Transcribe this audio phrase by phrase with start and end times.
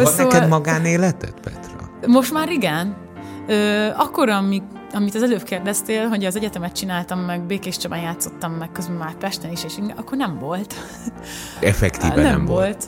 [0.00, 0.32] Van szóval...
[0.32, 1.90] neked magánéleted, Petra?
[2.06, 2.96] Most már igen.
[3.46, 8.52] Ö, akkor, amik, amit az előbb kérdeztél, hogy az egyetemet csináltam, meg Békés Csabán játszottam,
[8.52, 10.74] meg közben már Pesten is, és akkor nem volt.
[11.60, 12.58] Effektíven nem, nem volt.
[12.58, 12.86] volt.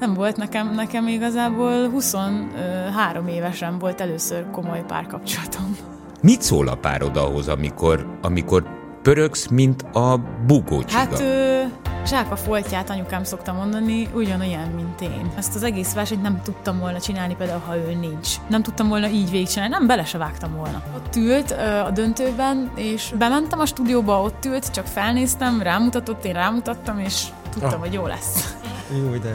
[0.00, 5.76] Nem volt nekem, nekem igazából 23 évesen volt először komoly párkapcsolatom.
[6.20, 8.64] Mit szól a párod ahhoz, amikor, amikor
[9.02, 10.98] pörögsz, mint a bugócsiga?
[10.98, 11.62] Hát ö,
[12.06, 15.32] zsák a foltját anyukám szokta mondani, ugyanolyan, mint én.
[15.36, 18.28] Ezt az egész versenyt nem tudtam volna csinálni, például, ha ő nincs.
[18.48, 20.82] Nem tudtam volna így végigcsinálni, nem bele se vágtam volna.
[20.96, 21.50] Ott ült
[21.86, 27.72] a döntőben, és bementem a stúdióba, ott ült, csak felnéztem, rámutatott, én rámutattam, és tudtam,
[27.72, 27.78] ah.
[27.78, 28.56] hogy jó lesz.
[28.96, 29.30] Jó, de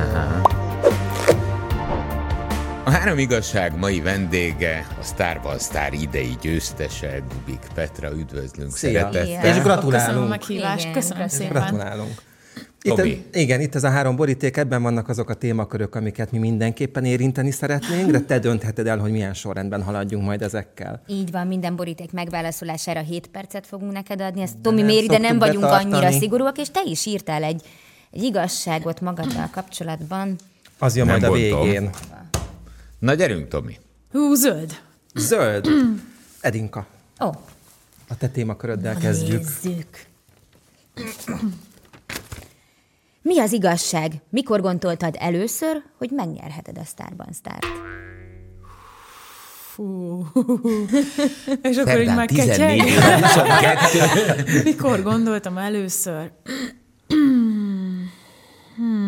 [2.83, 8.89] A három igazság mai vendége, a Starban Star idei győztese, Dubik Petra, üdvözlünk Szia.
[8.89, 9.55] szeretettel.
[9.55, 9.91] És gratulálunk.
[9.91, 11.51] Köszönöm a meghívást, igen, köszönöm szépen.
[11.51, 12.25] Gratulálunk.
[12.87, 16.37] Itt, ez, igen, itt ez a három boríték, ebben vannak azok a témakörök, amiket mi
[16.37, 21.01] mindenképpen érinteni szeretnénk, de te döntheted el, hogy milyen sorrendben haladjunk majd ezekkel.
[21.07, 24.41] Így van, minden boríték megválaszolására 7 percet fogunk neked adni.
[24.41, 25.93] Ezt Tomi méri, de nem vagyunk betartani.
[25.93, 27.61] annyira szigorúak, és te is írtál egy,
[28.11, 30.35] egy igazságot magaddal kapcsolatban.
[30.77, 31.89] Az jön nem majd a végén.
[32.99, 33.77] Na gyerünk, Tomi.
[34.11, 34.79] Hú, zöld.
[35.15, 35.67] Zöld.
[36.39, 36.85] Edinka.
[37.19, 37.25] Ó.
[37.27, 37.35] Oh.
[38.07, 39.43] A te témaköröddel Na, kezdjük.
[39.63, 40.05] Nézzük.
[43.27, 44.11] Mi az igazság?
[44.29, 47.65] Mikor gondoltad először, hogy megnyerheted a Starban Start?
[49.73, 50.25] Fú.
[51.69, 52.81] És akkor így már ketyeg.
[54.63, 56.31] Mikor gondoltam először?
[58.75, 59.06] hmm.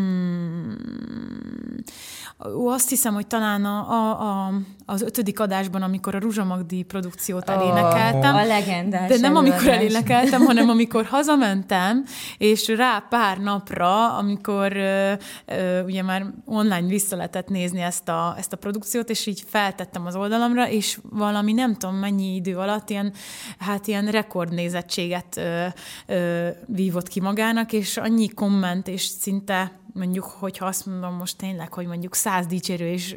[2.46, 4.54] Ó, azt hiszem, hogy talán a, a, a,
[4.86, 8.36] az ötödik adásban, amikor a Ruzsa Magdi produkciót elénekeltem.
[8.36, 9.10] Oh, a legendás.
[9.10, 12.06] De nem amikor elénekeltem, hanem amikor hazamentem,
[12.38, 15.14] és rá pár napra, amikor ö,
[15.46, 20.06] ö, ugye már online vissza lehetett nézni ezt a, ezt a produkciót, és így feltettem
[20.06, 23.14] az oldalamra, és valami nem tudom mennyi idő alatt ilyen,
[23.58, 25.66] hát ilyen rekordnézettséget ö,
[26.06, 31.74] ö, vívott ki magának, és annyi komment, és szinte mondjuk, hogyha azt mondom most tényleg,
[31.74, 33.16] hogy mondjuk száz dicsérő és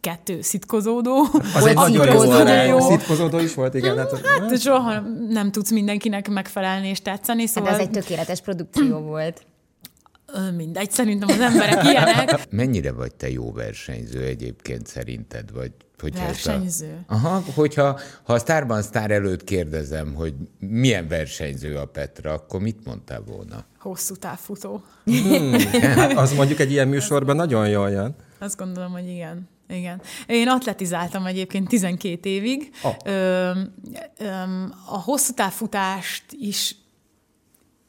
[0.00, 1.26] kettő szitkozódó.
[1.54, 2.80] Az egy nagyon jó, nagyon jó.
[2.80, 3.98] Szitkozódó is volt, igen.
[3.98, 7.46] Hát, hát soha nem tudsz mindenkinek megfelelni és tetszeni.
[7.46, 7.70] Szóval...
[7.70, 9.46] Hát ez egy tökéletes produkció volt.
[10.56, 12.46] Mindegy, szerintem az emberek ilyenek.
[12.50, 15.52] Mennyire vagy te jó versenyző egyébként szerinted?
[15.52, 15.72] Vagy
[16.02, 17.04] hogyha versenyző?
[17.06, 22.60] A, aha, hogyha ha a Starban Star előtt kérdezem, hogy milyen versenyző a Petra, akkor
[22.60, 23.64] mit mondtál volna?
[23.78, 24.82] Hosszú távfutó.
[25.04, 25.52] Hmm,
[25.96, 28.14] hát az mondjuk egy ilyen műsorban nagyon jól jön.
[28.38, 29.48] Azt gondolom, hogy igen.
[29.68, 30.00] Igen.
[30.26, 32.70] Én atletizáltam egyébként 12 évig.
[32.82, 32.94] Oh.
[33.04, 33.50] Ö,
[34.18, 34.26] ö,
[34.86, 36.76] a hosszú távfutást is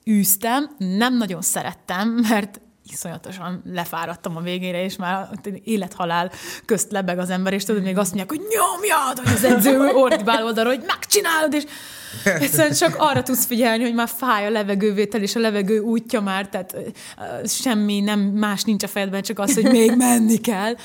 [0.09, 5.29] űztem, nem nagyon szerettem, mert iszonyatosan lefáradtam a végére, és már
[5.63, 6.31] élethalál
[6.65, 10.43] közt lebeg az ember, és tudod, még azt mondják, hogy nyomjad, hogy az edző ordibál
[10.45, 11.63] oldalra, hogy megcsinálod, és
[12.23, 16.49] egyszerűen csak arra tudsz figyelni, hogy már fáj a levegővétel, és a levegő útja már,
[16.49, 16.75] tehát
[17.45, 20.75] semmi, nem más nincs a fejedben, csak az, hogy még menni kell.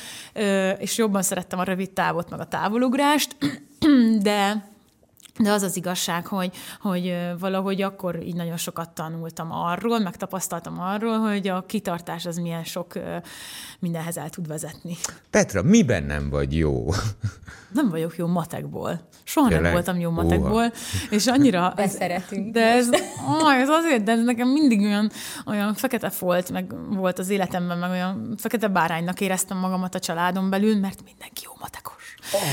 [0.79, 3.37] És jobban szerettem a rövid távot, meg a távolugrást,
[4.23, 4.69] de
[5.39, 6.51] de az az igazság, hogy,
[6.81, 12.65] hogy valahogy akkor így nagyon sokat tanultam arról, megtapasztaltam arról, hogy a kitartás az milyen
[12.65, 12.93] sok
[13.79, 14.97] mindenhez el tud vezetni.
[15.31, 16.87] Petra, miben nem vagy jó?
[17.73, 19.09] Nem vagyok jó matekból.
[19.25, 19.63] Soha Jelen?
[19.63, 20.73] nem voltam jó matekból,
[21.11, 21.73] és annyira...
[21.77, 22.53] Beszeretünk.
[22.53, 22.89] De ez,
[23.29, 25.11] ó, ez azért, de ez nekem mindig olyan,
[25.47, 30.51] olyan fekete folt, meg volt az életemben, meg olyan fekete báránynak éreztem magamat a családon
[30.51, 31.98] belül, mert mindenki jó matekos.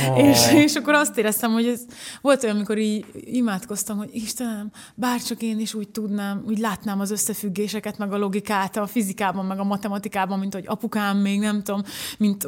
[0.09, 0.27] Oh.
[0.27, 1.81] És, és akkor azt éreztem, hogy ez
[2.21, 7.11] volt olyan, amikor így imádkoztam, hogy Istenem, bárcsak én is úgy tudnám, úgy látnám az
[7.11, 11.81] összefüggéseket, meg a logikát a fizikában, meg a matematikában, mint hogy apukám még nem tudom,
[12.17, 12.47] mint,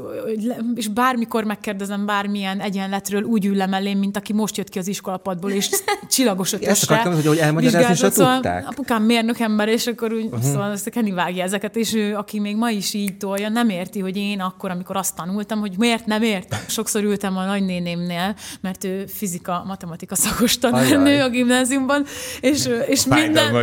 [0.76, 4.88] és bármikor megkérdezem bármilyen egyenletről, úgy ül le mellém, mint aki most jött ki az
[4.88, 5.70] iskolapadból, és
[6.10, 6.72] csillagos ötösre.
[6.72, 8.68] Ezt akartam, hogy, hogy elmagyarázni is szóval tudták.
[8.70, 10.42] Apukám mérnök ember, és akkor úgy, uh-huh.
[10.42, 14.00] szóval ezt Kenny vágja ezeket, és ő, aki még ma is így tolja, nem érti,
[14.00, 16.60] hogy én akkor, amikor azt tanultam, hogy miért nem értem.
[16.68, 22.06] Sokszor ültem a nagynénémnél, mert ő fizika, matematika szakos tanárnő a gimnáziumban,
[22.42, 23.54] és, és minden...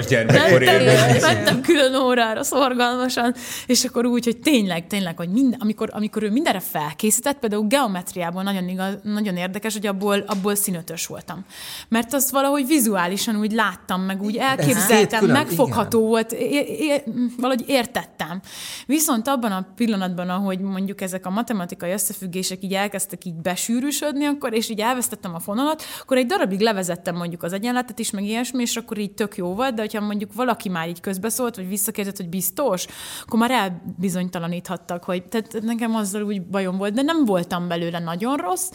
[1.21, 3.35] Mentem külön órára szorgalmasan,
[3.67, 8.43] és akkor úgy, hogy tényleg, tényleg, hogy minden, amikor, amikor ő mindenre felkészített, például geometriából
[8.43, 11.45] nagyon, igaz, nagyon érdekes, hogy abból, abból színötös voltam.
[11.89, 16.11] Mert azt valahogy vizuálisan úgy láttam, meg úgy elképzeltem, megfogható igen.
[16.11, 17.03] volt, é, é,
[17.39, 18.41] valahogy értettem.
[18.87, 24.55] Viszont abban a pillanatban, ahogy mondjuk ezek a matematikai összefüggések így elkezdtek így besűrűsödni, akkor,
[24.55, 28.63] és így elvesztettem a fonalat, akkor egy darabig levezettem mondjuk az egyenletet is, meg ilyesmi,
[28.63, 32.21] és akkor így tök jó volt, de hogyha mondjuk valaki már így közbeszólt, vagy visszakérdezett,
[32.21, 32.87] hogy biztos,
[33.27, 38.37] akkor már elbizonytalaníthattak, hogy tehát nekem azzal úgy bajom volt, de nem voltam belőle nagyon
[38.37, 38.71] rossz,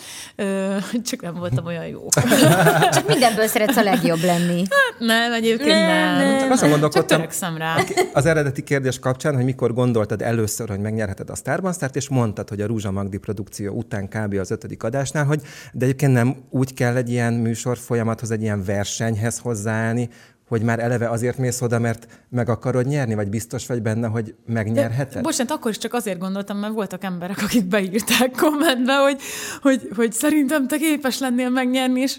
[1.10, 2.08] csak nem voltam olyan jó.
[2.96, 4.58] csak mindenből szeretsz a legjobb lenni.
[4.70, 5.88] Hát nem, egyébként nem.
[5.88, 6.28] nem.
[6.28, 6.40] nem.
[6.40, 7.76] Csak azon gondolkodtam, csak rá.
[8.14, 12.50] Az eredeti kérdés kapcsán, hogy mikor gondoltad először, hogy megnyerheted a Starban Start, és mondtad,
[12.50, 14.34] hogy a Rúzsa Magdi produkció után kb.
[14.34, 15.42] az ötödik adásnál, hogy
[15.74, 20.10] de egyébként nem úgy kell egy ilyen műsor folyamathoz, egy ilyen versenyhez hozzáállni,
[20.50, 24.36] hogy már eleve azért mész oda, mert meg akarod nyerni, vagy biztos vagy benne, hogy
[24.46, 25.14] megnyerheted?
[25.14, 29.22] De, bocsánat, akkor is csak azért gondoltam, mert voltak emberek, akik beírták kommentbe, hogy,
[29.62, 32.18] hogy, hogy szerintem te képes lennél megnyerni, és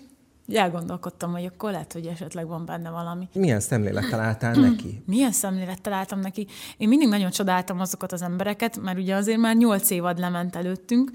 [0.55, 3.29] elgondolkodtam, hogy akkor lehet, hogy esetleg van benne valami.
[3.33, 5.03] Milyen szemlélettel álltál neki?
[5.07, 6.47] Milyen szemlélettel álltam neki?
[6.77, 11.11] Én mindig nagyon csodáltam azokat az embereket, mert ugye azért már nyolc évad lement előttünk,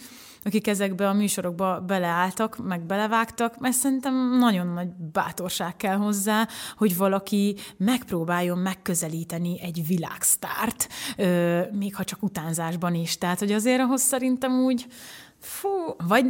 [0.46, 6.48] akik ezekbe a műsorokba beleálltak, meg belevágtak, mert szerintem nagyon nagy bátorság kell hozzá,
[6.78, 10.88] hogy valaki megpróbáljon megközelíteni egy világsztárt,
[11.72, 13.18] még ha csak utánzásban is.
[13.18, 14.86] Tehát, hogy azért ahhoz szerintem úgy,
[15.40, 15.70] Fú,
[16.08, 16.26] vagy,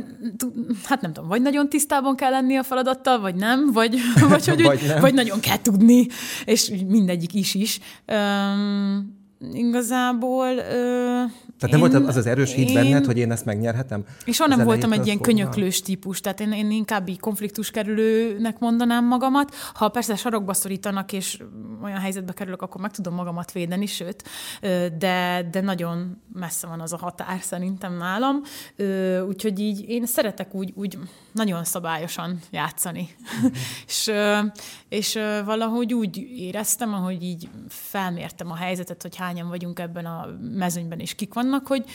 [0.83, 3.97] hát nem tudom, vagy nagyon tisztában kell lenni a feladattal, vagy nem, vagy,
[4.29, 5.01] vagy, hogy, vagy, nem.
[5.01, 6.07] vagy nagyon kell tudni,
[6.45, 7.79] és mindegyik is is.
[8.07, 9.14] Um,
[9.53, 10.47] igazából...
[10.47, 14.03] Uh, tehát nem én, volt az az erős hit én, benned, hogy én ezt megnyerhetem?
[14.25, 18.59] És soha nem voltam egy ilyen könyöklős típus, tehát én, én inkább így konfliktus kerülőnek
[18.59, 19.55] mondanám magamat.
[19.73, 21.43] Ha persze sarokba szorítanak, és
[21.83, 24.23] olyan helyzetbe kerülök, akkor meg tudom magamat védeni, sőt,
[24.97, 28.41] de, de nagyon messze van az a határ szerintem nálam.
[29.27, 30.97] Úgyhogy így én szeretek úgy, úgy
[31.31, 33.09] nagyon szabályosan játszani.
[33.45, 33.47] Mm.
[33.87, 34.11] és,
[34.89, 40.99] és valahogy úgy éreztem, ahogy így felmértem a helyzetet, hogy hányan vagyunk ebben a mezőnyben,
[40.99, 41.85] és kik vannak, hogy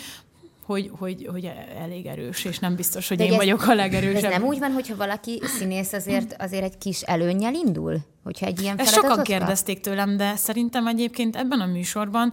[0.70, 4.24] hogy, hogy, hogy elég erős, és nem biztos, hogy De én ez, vagyok a legerősebb.
[4.24, 7.98] Ez nem úgy van, hogyha valaki színész azért, azért egy kis előnnyel indul?
[8.24, 12.32] Hogyha egy ilyen Ezt sokan kérdezték tőlem, de szerintem egyébként ebben a műsorban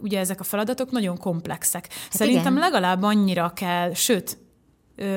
[0.00, 1.86] ugye ezek a feladatok nagyon komplexek.
[1.92, 2.64] Hát szerintem igen.
[2.64, 4.38] legalább annyira kell, sőt,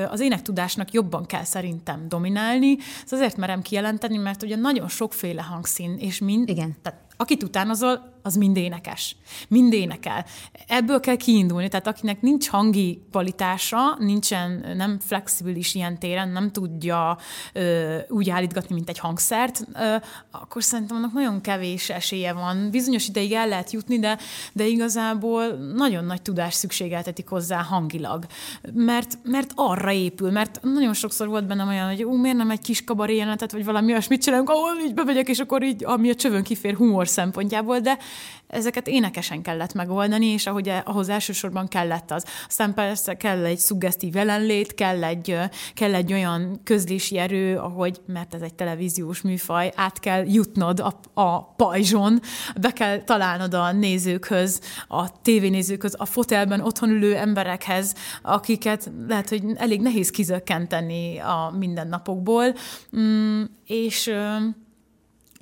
[0.09, 2.77] az énektudásnak jobban kell szerintem dominálni.
[3.05, 6.75] Ez azért merem kijelenteni, mert ugye nagyon sokféle hangszín, és mind, Igen.
[6.81, 9.15] tehát akit utánozol, az mind énekes.
[9.47, 10.25] Mind énekel.
[10.67, 17.17] Ebből kell kiindulni, tehát akinek nincs hangi kvalitása, nincsen, nem flexibilis ilyen téren, nem tudja
[17.53, 19.95] ö, úgy állítgatni, mint egy hangszert, ö,
[20.31, 22.69] akkor szerintem annak nagyon kevés esélye van.
[22.71, 24.17] Bizonyos ideig el lehet jutni, de,
[24.53, 28.25] de igazából nagyon nagy tudás szükségeltetik hozzá hangilag.
[28.73, 32.61] Mert, mert arra épül, mert nagyon sokszor volt bennem olyan, hogy ú, miért nem egy
[32.61, 36.15] kis kabaré jelenetet, vagy valami olyasmit csinálunk, ahol így bemegyek, és akkor így, ami a
[36.15, 37.97] csövön kifér humor szempontjából, de
[38.54, 42.25] ezeket énekesen kellett megoldani, és ahogy e, ahhoz elsősorban kellett az.
[42.48, 45.38] Aztán persze kell egy szuggesztív jelenlét, kell egy,
[45.74, 51.00] kell egy olyan közlési erő, ahogy, mert ez egy televíziós műfaj, át kell jutnod a,
[51.21, 52.19] a pajzson,
[52.62, 59.44] be kell találnod a nézőkhöz, a tévénézőkhöz, a fotelben otthon ülő emberekhez, akiket lehet, hogy
[59.56, 62.56] elég nehéz kizökkenteni a mindennapokból,
[62.98, 64.12] mm, és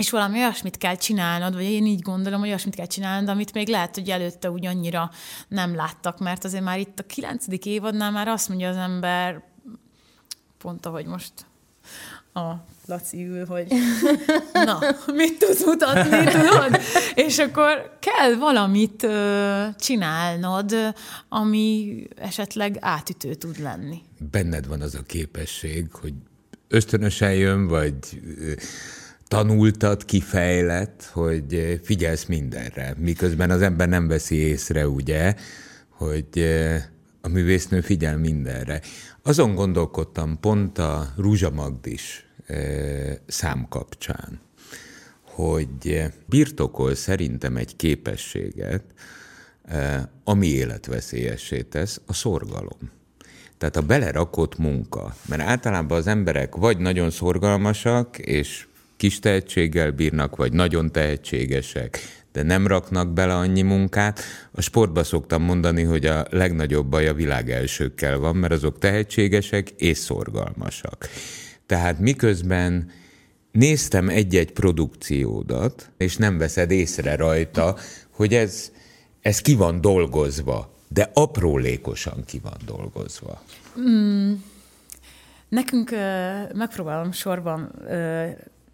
[0.01, 3.67] és valami olyasmit kell csinálnod, vagy én így gondolom, hogy olyasmit kell csinálnod, amit még
[3.67, 5.11] lehet, hogy előtte úgy annyira
[5.47, 9.43] nem láttak, mert azért már itt a kilencedik évadnál már azt mondja az ember,
[10.57, 11.33] pont ahogy most
[12.33, 12.51] a
[12.85, 13.67] Laci ül, hogy
[14.65, 14.79] na,
[15.13, 16.79] mit tudsz mutatni, tudod?
[17.15, 20.75] És akkor kell valamit ö, csinálnod,
[21.29, 24.01] ami esetleg átütő tud lenni.
[24.31, 26.13] Benned van az a képesség, hogy
[26.67, 28.21] ösztönösen jön, vagy
[29.31, 35.35] tanultad, kifejlett, hogy figyelsz mindenre, miközben az ember nem veszi észre, ugye,
[35.89, 36.83] hogy eh,
[37.21, 38.81] a művésznő figyel mindenre.
[39.23, 44.39] Azon gondolkodtam pont a Rúzsa Magdis eh, szám kapcsán,
[45.23, 48.83] hogy birtokol szerintem egy képességet,
[49.63, 52.91] eh, ami életveszélyessé tesz, a szorgalom.
[53.57, 55.15] Tehát a belerakott munka.
[55.25, 58.65] Mert általában az emberek vagy nagyon szorgalmasak, és
[59.01, 61.99] kis tehetséggel bírnak, vagy nagyon tehetségesek,
[62.31, 64.19] de nem raknak bele annyi munkát.
[64.51, 69.69] A sportba szoktam mondani, hogy a legnagyobb baj a világ elsőkkel van, mert azok tehetségesek
[69.69, 71.09] és szorgalmasak.
[71.65, 72.91] Tehát miközben
[73.51, 77.77] néztem egy-egy produkciódat, és nem veszed észre rajta,
[78.09, 78.71] hogy ez,
[79.21, 83.43] ez ki van dolgozva, de aprólékosan ki van dolgozva.
[83.79, 84.33] Mm.
[85.49, 85.89] Nekünk
[86.53, 87.71] megpróbálom sorban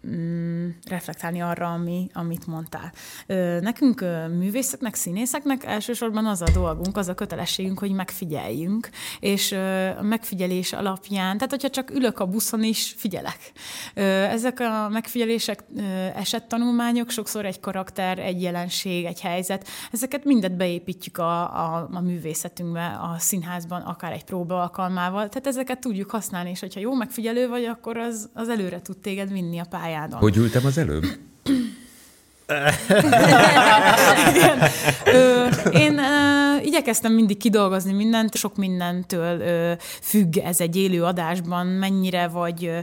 [0.06, 2.92] mm, reflektálni arra, ami, amit mondtál.
[3.26, 4.00] Ö, nekünk
[4.38, 8.88] művészeknek, színészeknek elsősorban az a dolgunk, az a kötelességünk, hogy megfigyeljünk,
[9.20, 13.52] és ö, a megfigyelés alapján, tehát hogyha csak ülök a buszon is, figyelek.
[13.94, 15.80] Ö, ezek a megfigyelések, ö,
[16.14, 22.86] esettanulmányok, sokszor egy karakter, egy jelenség, egy helyzet, ezeket mindet beépítjük a, a, a művészetünkbe,
[22.86, 27.64] a színházban, akár egy próba alkalmával, tehát ezeket tudjuk használni, és hogyha jó megfigyelő vagy,
[27.64, 30.18] akkor az, az előre tud téged vinni a pályádon.
[30.18, 31.04] Hogy ültem az előbb?
[34.34, 34.58] Igen.
[35.04, 41.66] Ö, én ö, igyekeztem mindig kidolgozni mindent, sok mindentől ö, függ ez egy élő adásban,
[41.66, 42.78] mennyire vagy ö,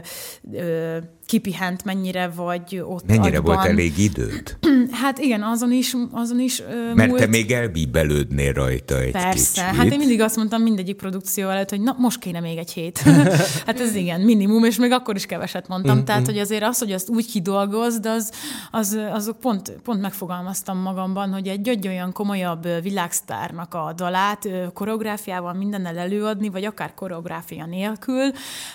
[0.52, 0.96] ö,
[1.26, 3.54] kipihent, mennyire vagy ott Mennyire agyban.
[3.54, 4.56] volt elég időd?
[4.90, 7.20] Hát igen, azon is, azon is ö, Mert múlt.
[7.20, 9.76] te még elbíbelődnél rajta egy Persze, kicsit.
[9.76, 12.98] hát én mindig azt mondtam mindegyik produkció előtt, hogy na, most kéne még egy hét.
[13.66, 16.04] hát ez igen, minimum, és még akkor is keveset mondtam.
[16.04, 18.30] Tehát, hogy azért az, hogy azt úgy kidolgozd, az,
[18.70, 25.52] az, azok pont, pont megfogalmaztam magamban, hogy egy egy olyan komolyabb világsztárnak a dalát koreográfiával
[25.52, 28.30] mindennel előadni, vagy akár koreográfia nélkül,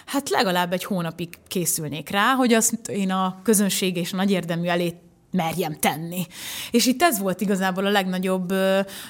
[0.06, 4.68] hát legalább egy hónapig készülnék rá, hogy azt én a közönség és a nagy érdemű
[4.68, 4.94] elé
[5.32, 6.26] merjem tenni.
[6.72, 8.54] És itt ez volt igazából a legnagyobb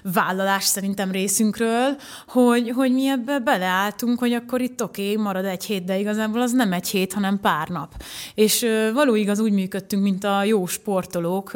[0.04, 1.96] vállalás szerintem részünkről,
[2.28, 6.42] hogy, hogy mi ebbe beleálltunk, hogy akkor itt oké, okay, marad egy hét, de igazából
[6.42, 8.04] az nem egy hét, hanem pár nap.
[8.36, 11.52] És való igaz úgy működtünk, mint a jó sportolók,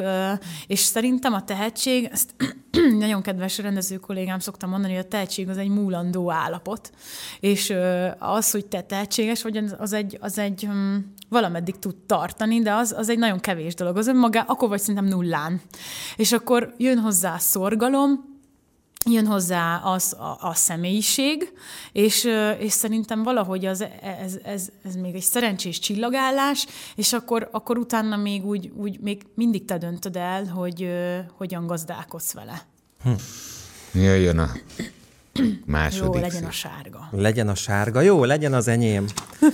[0.67, 2.34] és szerintem a tehetség, ezt
[3.00, 6.91] nagyon kedves rendező kollégám szokta mondani, hogy a tehetség az egy múlandó állapot,
[7.39, 7.74] és
[8.20, 10.98] az, hogy te tehetséges vagy, az egy, az egy hm,
[11.29, 13.98] valameddig tud tartani, de az, az egy nagyon kevés dolog.
[13.98, 15.62] Az önmagá, akkor vagy szerintem nullán.
[16.15, 18.34] És akkor jön hozzá a szorgalom,
[19.10, 21.53] jön hozzá az, a, a személyiség,
[21.91, 22.27] és,
[22.60, 23.86] és szerintem valahogy az,
[24.22, 29.22] ez, ez, ez még egy szerencsés csillagállás, és akkor, akkor utána még úgy, úgy még
[29.36, 32.65] mindig te döntöd el, hogy ö, hogyan gazdálkodsz vele.
[33.94, 34.51] Jöjjön a
[35.65, 36.46] második Jó, legyen szín.
[36.46, 37.10] a sárga.
[37.12, 39.05] Legyen a sárga, jó, legyen az enyém.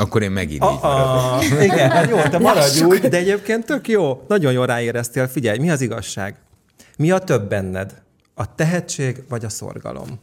[0.00, 1.44] Akkor én megint így maradok.
[1.70, 4.24] Igen, hát jó, te maradj úgy, de egyébként tök jó.
[4.28, 5.26] Nagyon jól ráéreztél.
[5.28, 6.36] Figyelj, mi az igazság?
[6.96, 8.02] Mi a több benned?
[8.34, 10.20] A tehetség vagy a szorgalom?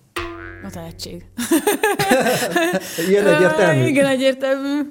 [0.63, 1.25] A tehetség.
[3.09, 3.85] Ilyen egyértelmű?
[3.85, 4.81] Igen, egyértelmű.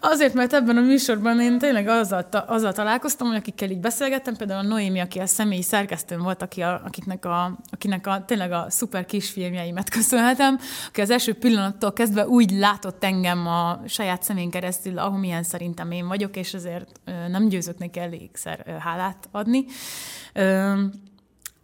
[0.00, 4.36] Azért, mert ebben a műsorban én tényleg azzal, ta, azzal találkoztam, hogy akikkel így beszélgettem,
[4.36, 8.52] például a Noémi, aki a személyi szerkesztőm volt, aki a, akiknek, a, akinek a, tényleg
[8.52, 14.50] a szuper kisfilmjeimet köszönhetem, aki az első pillanattól kezdve úgy látott engem a saját szemén
[14.50, 19.64] keresztül, ahol milyen szerintem én vagyok, és ezért ö, nem győzök neki elégszer hálát adni.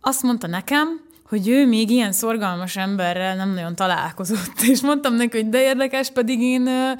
[0.00, 4.60] Azt mondta nekem, hogy ő még ilyen szorgalmas emberrel nem nagyon találkozott.
[4.72, 6.90] És mondtam neki, hogy de érdekes, pedig én ö,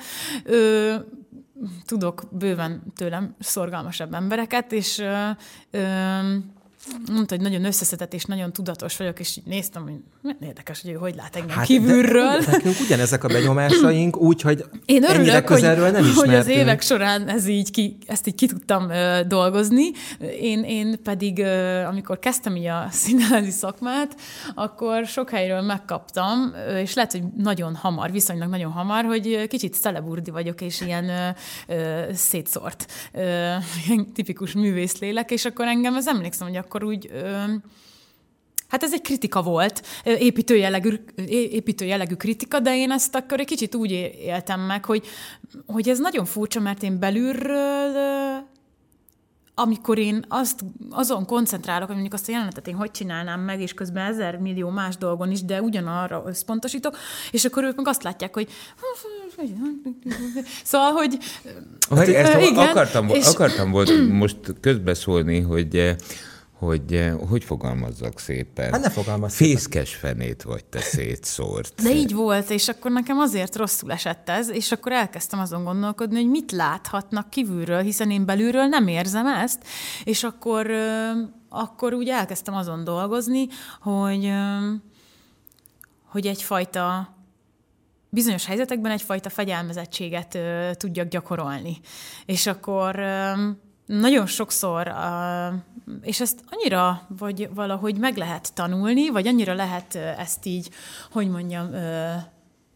[0.45, 0.95] ö,
[1.87, 5.29] tudok bőven tőlem szorgalmasabb embereket, és ö,
[5.71, 5.81] ö,
[7.13, 10.95] mondta, hogy nagyon összeszedett és nagyon tudatos vagyok, és így néztem, hogy érdekes, hogy ő
[10.95, 12.39] hogy lát engem hát, kívülről.
[12.39, 16.57] De, nekünk ugyanezek a benyomásaink, úgyhogy Én ennyire örülök, hogy, közelről nem hogy az ismertünk.
[16.57, 19.91] évek során ez így ki, ezt így ki tudtam ö, dolgozni.
[20.41, 24.17] Én, én pedig, ö, amikor kezdtem így a színházi szakmát,
[24.55, 29.75] akkor sok helyről megkaptam, ö, és lehet, hogy nagyon hamar, viszonylag nagyon hamar, hogy kicsit
[29.75, 31.29] celeburdi vagyok, és ilyen ö,
[31.67, 33.21] ö, szétszórt, ö,
[33.87, 37.43] ilyen tipikus művészlélek, és akkor engem ez emlékszem, hogy akkor úgy ö,
[38.69, 40.95] Hát ez egy kritika volt, építő jellegű,
[41.29, 43.91] építő jellegű kritika, de én ezt akkor egy kicsit úgy
[44.25, 45.07] éltem meg, hogy,
[45.67, 48.49] hogy ez nagyon furcsa, mert én belülről,
[49.55, 53.75] amikor én azt, azon koncentrálok, hogy mondjuk azt a jelenetet én hogy csinálnám meg, és
[53.75, 56.97] közben ezer millió más dolgon is, de ugyanarra összpontosítok,
[57.31, 58.49] és akkor ők meg azt látják, hogy
[60.65, 61.19] szóval, hogy
[61.91, 65.97] Hát, ezt igen, akartam, és- akartam volt most közbeszólni, hogy
[66.61, 68.73] hogy eh, hogy fogalmazzak szépen.
[68.73, 69.55] Hát ne fogalmazz szépen.
[69.55, 71.83] Fészkes fenét vagy te szétszórt.
[71.83, 76.17] De így volt, és akkor nekem azért rosszul esett ez, és akkor elkezdtem azon gondolkodni,
[76.17, 79.65] hogy mit láthatnak kívülről, hiszen én belülről nem érzem ezt,
[80.05, 80.71] és akkor,
[81.49, 83.47] akkor úgy elkezdtem azon dolgozni,
[83.81, 84.33] hogy,
[86.05, 87.15] hogy egyfajta
[88.09, 91.81] bizonyos helyzetekben egyfajta fegyelmezettséget ö, tudjak gyakorolni.
[92.27, 93.01] És akkor
[93.99, 94.93] nagyon sokszor,
[96.03, 100.71] és ezt annyira vagy valahogy meg lehet tanulni, vagy annyira lehet ezt így,
[101.13, 101.71] hogy mondjam,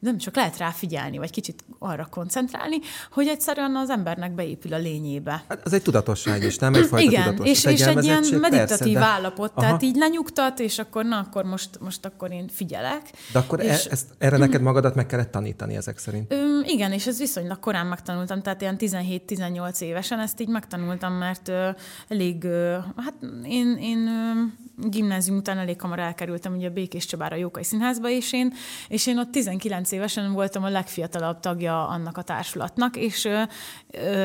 [0.04, 2.76] nem csak lehet rá figyelni, vagy kicsit arra koncentrálni,
[3.12, 5.44] hogy egyszerűen az embernek beépül a lényébe.
[5.48, 6.74] Hát az egy tudatosság is, nem?
[6.74, 7.72] Egyfajta Igen, tudatosság.
[7.72, 9.04] és, és egy ilyen meditatív persze, de...
[9.04, 9.60] állapot, Aha.
[9.60, 13.02] tehát így lenyugtat, és akkor na, akkor most, most akkor én figyelek.
[13.32, 13.86] De akkor e- és...
[13.86, 16.32] e, ezt, erre neked magadat meg kellett tanítani ezek szerint?
[16.32, 21.48] Ö, igen, és ez viszonylag korán megtanultam, tehát ilyen 17-18 évesen ezt így megtanultam, mert
[21.48, 21.68] ö,
[22.08, 24.42] elég, ö, hát én, én ö,
[24.76, 28.52] gimnázium után elég hamar elkerültem ugye a Békés Csabára, a Jókai Színházba, és én,
[28.88, 33.28] és én ott 19 évesen voltam a legfiatalabb tagja annak a társulatnak, és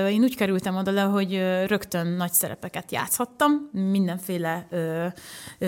[0.09, 1.33] én úgy kerültem oda le, hogy
[1.67, 4.67] rögtön nagy szerepeket játszhattam, mindenféle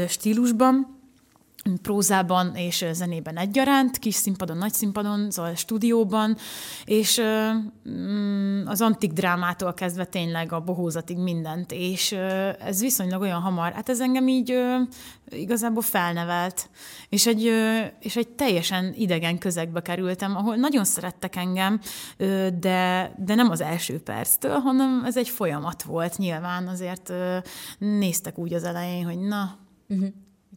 [0.07, 1.00] stílusban,
[1.81, 6.37] prózában és zenében egyaránt, kis színpadon, nagy színpadon, szóval stúdióban,
[6.85, 7.21] és
[7.89, 12.11] mm, az antik drámától kezdve tényleg a bohózatig mindent, és
[12.59, 14.59] ez viszonylag olyan hamar, hát ez engem így
[15.29, 16.69] igazából felnevelt,
[17.09, 17.51] és egy,
[17.99, 21.79] és egy teljesen idegen közegbe kerültem, ahol nagyon szerettek engem,
[22.59, 27.13] de, de nem az első perctől, hanem ez egy folyamat volt nyilván, azért
[27.77, 30.09] néztek úgy az elején, hogy na, uh-huh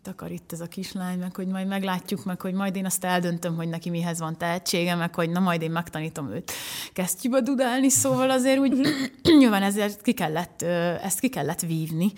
[0.04, 3.04] mit akar itt ez a kislány, meg hogy majd meglátjuk, meg hogy majd én azt
[3.04, 6.52] eldöntöm, hogy neki mihez van tehetsége, meg hogy na majd én megtanítom őt
[6.92, 8.78] kesztyűbe dudálni, szóval azért úgy
[9.38, 10.62] nyilván ezért ki kellett,
[11.02, 12.12] ezt ki kellett vívni,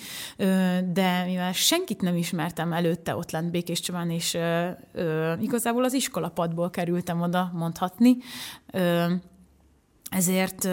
[0.93, 4.39] de mivel senkit nem ismertem előtte ott lent Békés Csabán, és
[5.41, 8.17] igazából az iskolapadból kerültem oda mondhatni,
[10.11, 10.69] ezért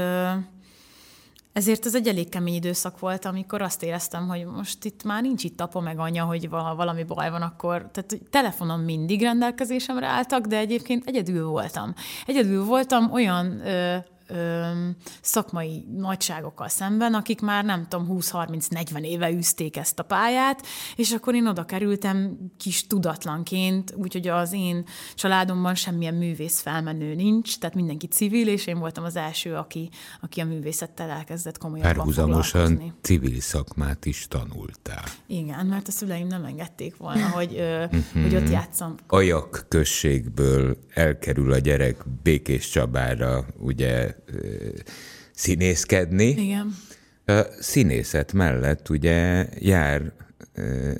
[1.53, 5.43] ezért ez egy elég kemény időszak volt, amikor azt éreztem, hogy most itt már nincs
[5.43, 7.89] itt apa meg anya, hogy valami baj van, akkor...
[7.91, 11.93] Tehát telefonon mindig rendelkezésemre álltak, de egyébként egyedül voltam.
[12.25, 13.98] Egyedül voltam olyan ö,
[14.34, 14.72] ö,
[15.22, 21.36] szakmai nagyságokkal szemben, akik már nem tudom, 20-30-40 éve üzték ezt a pályát, és akkor
[21.36, 24.86] én oda kerültem kis tudatlanként, úgyhogy az én
[25.16, 29.90] családomban semmilyen művész felmenő nincs, tehát mindenki civil, és én voltam az első, aki,
[30.22, 35.04] aki a művészettel elkezdett komolyabban Párhuzamosan civil szakmát is tanultál.
[35.28, 38.96] Igen, mert a szüleim nem engedték volna, hogy, ö, hogy ott játszom.
[39.08, 44.16] Ajak községből elkerül a gyerek Békés Csabára, ugye
[45.34, 46.27] színészkedni.
[46.27, 46.75] Igen.
[47.25, 50.12] A színészet mellett ugye jár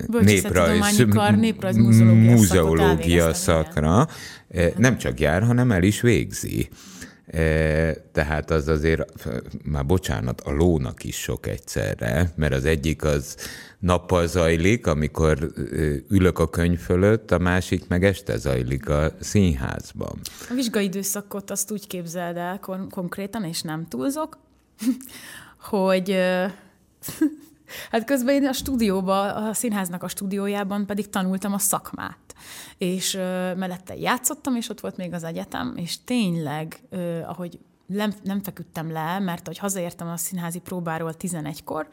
[0.08, 4.08] néprajz, kar, néprajz múzeológia szakra.
[4.51, 4.72] Igen.
[4.77, 6.70] Nem csak jár, hanem el is végzi.
[8.12, 9.27] Tehát az azért,
[9.63, 13.36] már bocsánat, a lónak is sok egyszerre, mert az egyik az
[13.84, 15.52] nappal zajlik, amikor
[16.10, 20.20] ülök a könyv fölött, a másik meg este zajlik a színházban.
[20.50, 24.38] A vizsgai időszakot azt úgy képzeld el kon- konkrétan, és nem túlzok,
[25.70, 26.12] hogy
[27.92, 32.36] hát közben én a stúdióban, a színháznak a stúdiójában pedig tanultam a szakmát.
[32.77, 33.14] És
[33.55, 36.79] mellette játszottam, és ott volt még az egyetem, és tényleg,
[37.25, 41.88] ahogy nem, nem feküdtem le, mert hogy hazaértem a színházi próbáról 11-kor,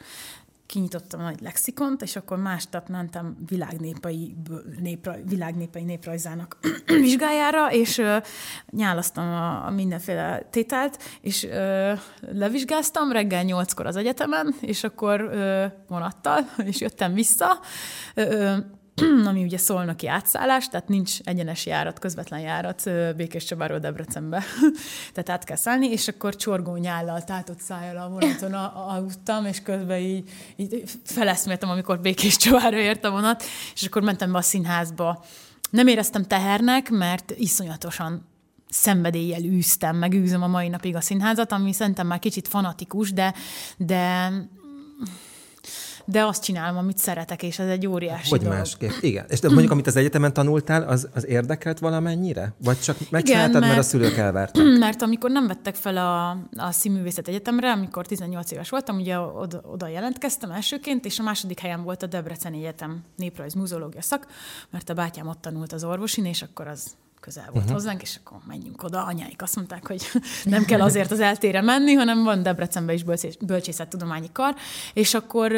[0.71, 4.37] kinyitottam a nagy lexikont, és akkor másnap mentem világnépei,
[4.81, 8.17] népra, világnépei néprajzának vizsgájára, és ö,
[8.71, 15.67] nyálasztam a, a mindenféle tételt, és ö, levizsgáztam reggel nyolckor az egyetemen, és akkor ö,
[15.89, 17.61] vonattal, és jöttem vissza.
[18.15, 18.57] Ö,
[19.31, 24.45] ami ugye szolnoki átszállás, tehát nincs egyenes járat, közvetlen járat Békés Csabáról Debrecenbe.
[25.15, 29.99] tehát át kell szállni, és akkor csorgó nyállal, tátott szájjal a vonaton aludtam, és közben
[29.99, 33.43] így, így feleszméltem, amikor Békés Csabára ért a vonat,
[33.75, 35.25] és akkor mentem be a színházba.
[35.71, 38.29] Nem éreztem tehernek, mert iszonyatosan
[38.71, 43.35] szenvedéllyel űztem, meg űzöm a mai napig a színházat, ami szerintem már kicsit fanatikus, de,
[43.77, 44.33] de
[46.11, 48.57] de azt csinálom, amit szeretek, és ez egy óriási Hogy dolog.
[48.57, 48.91] másképp?
[49.01, 49.25] Igen.
[49.29, 52.53] És de mondjuk, amit az egyetemen tanultál, az, az érdekelt valamennyire?
[52.65, 54.65] Vagy csak megcsináltad, Igen, mert, mert a szülők elvártak?
[54.79, 59.61] Mert amikor nem vettek fel a, a Színművészet Egyetemre, amikor 18 éves voltam, ugye oda,
[59.65, 64.27] oda jelentkeztem elsőként, és a második helyen volt a Debreceni Egyetem néprajz múzeológia szak,
[64.71, 66.83] mert a bátyám ott tanult az orvosin, és akkor az
[67.21, 67.73] közel volt uh-huh.
[67.73, 69.05] hozzánk, és akkor menjünk oda.
[69.05, 70.07] Anyáik azt mondták, hogy
[70.45, 73.05] nem kell azért az eltére menni, hanem van Debrecenben is
[73.41, 74.55] bölcsészettudományi kar,
[74.93, 75.53] és akkor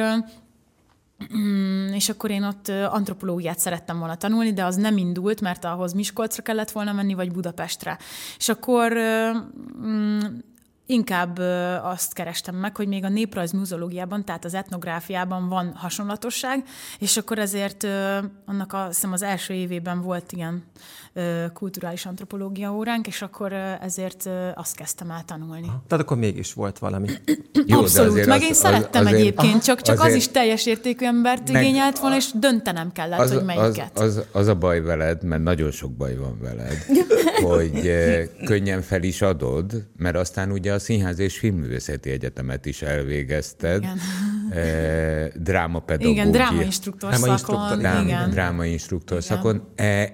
[1.37, 5.92] Mm, és akkor én ott antropológiát szerettem volna tanulni, de az nem indult, mert ahhoz
[5.92, 7.98] Miskolcra kellett volna menni, vagy Budapestre.
[8.38, 8.92] És akkor
[9.82, 10.20] mm,
[10.87, 11.38] inkább
[11.82, 16.64] azt kerestem meg, hogy még a néprajz muzológiában, tehát az etnográfiában van hasonlatosság,
[16.98, 17.85] és akkor ezért
[18.46, 20.64] annak a, hiszem az első évében volt ilyen
[21.53, 25.66] kulturális antropológia óránk, és akkor ezért azt kezdtem el tanulni.
[25.87, 27.09] Tehát akkor mégis volt valami.
[27.66, 31.05] Jó, Abszolút, meg az, én szerettem az, egyébként, aha, csak, csak az is teljes értékű
[31.05, 33.98] embert igényelt volna, és döntenem kellett, az, hogy melyiket.
[33.98, 36.87] Az, az, az a baj veled, mert nagyon sok baj van veled,
[37.51, 37.90] hogy
[38.44, 43.83] könnyen fel is adod, mert aztán ugye a Színház és Filmművészeti Egyetemet is elvégezted.
[43.83, 43.98] Igen.
[45.34, 46.22] Drámapedagógia.
[46.22, 47.78] Igen, drámainstruktor szakon.
[47.78, 48.30] Drám, igen.
[48.30, 49.36] Drámainstruktor igen.
[49.36, 49.62] szakon.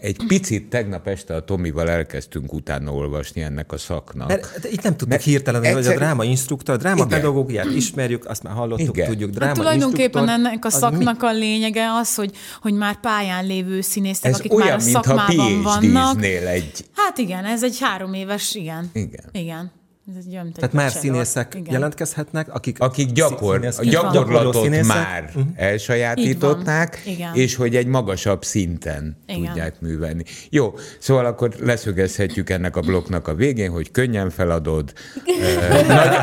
[0.00, 4.28] Egy picit tegnap este a Tomival elkezdtünk utána olvasni ennek a szaknak.
[4.28, 5.94] Mert itt nem tudtuk hirtelen, hogy egyszer...
[5.94, 9.08] a drámainstruktor, a drámapedagógiát ismerjük, azt már hallottuk, igen.
[9.08, 9.30] tudjuk.
[9.30, 14.30] Dráma hát tulajdonképpen ennek a szaknak a lényege az, hogy, hogy már pályán lévő színészek,
[14.30, 16.22] ez akik olyan, már a szakmában vannak.
[16.24, 16.84] egy...
[16.94, 18.90] Hát igen, ez egy három éves, igen.
[18.92, 19.24] Igen.
[19.32, 19.77] igen.
[20.16, 21.72] Ez egy olyan, Tehát már színészek igen.
[21.72, 25.42] jelentkezhetnek, akik, akik gyakor, a gyakorlatot már uh-huh.
[25.56, 29.44] elsajátították, és hogy egy magasabb szinten Igen.
[29.44, 30.24] tudják művelni.
[30.50, 34.92] Jó, szóval akkor leszögezhetjük ennek a blokknak a végén, hogy könnyen feladod,
[35.88, 36.16] nagy,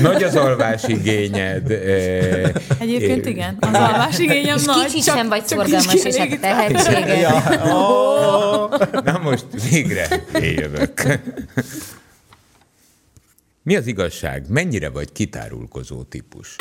[0.00, 1.70] nagy az alvásigényed.
[2.78, 4.84] Egyébként igen, az alvásigényem nagy.
[4.84, 7.16] Kicsit sem vagy szorgalmas, és hát a tehetsége.
[7.16, 7.42] Ja.
[7.64, 9.02] Oh.
[9.04, 10.06] Na most végre
[10.40, 11.20] éljövök.
[13.66, 14.48] Mi az igazság?
[14.48, 16.56] Mennyire vagy kitárulkozó típus?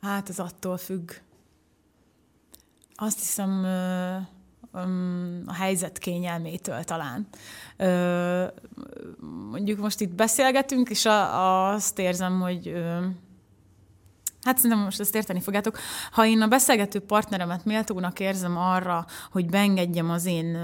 [0.00, 1.10] Hát ez attól függ.
[2.94, 3.64] Azt hiszem
[5.46, 7.28] a helyzet kényelmétől talán.
[9.50, 12.84] Mondjuk most itt beszélgetünk, és azt érzem, hogy
[14.42, 15.78] Hát szerintem most ezt érteni fogjátok.
[16.10, 20.58] Ha én a beszélgető partneremet méltónak érzem arra, hogy beengedjem az én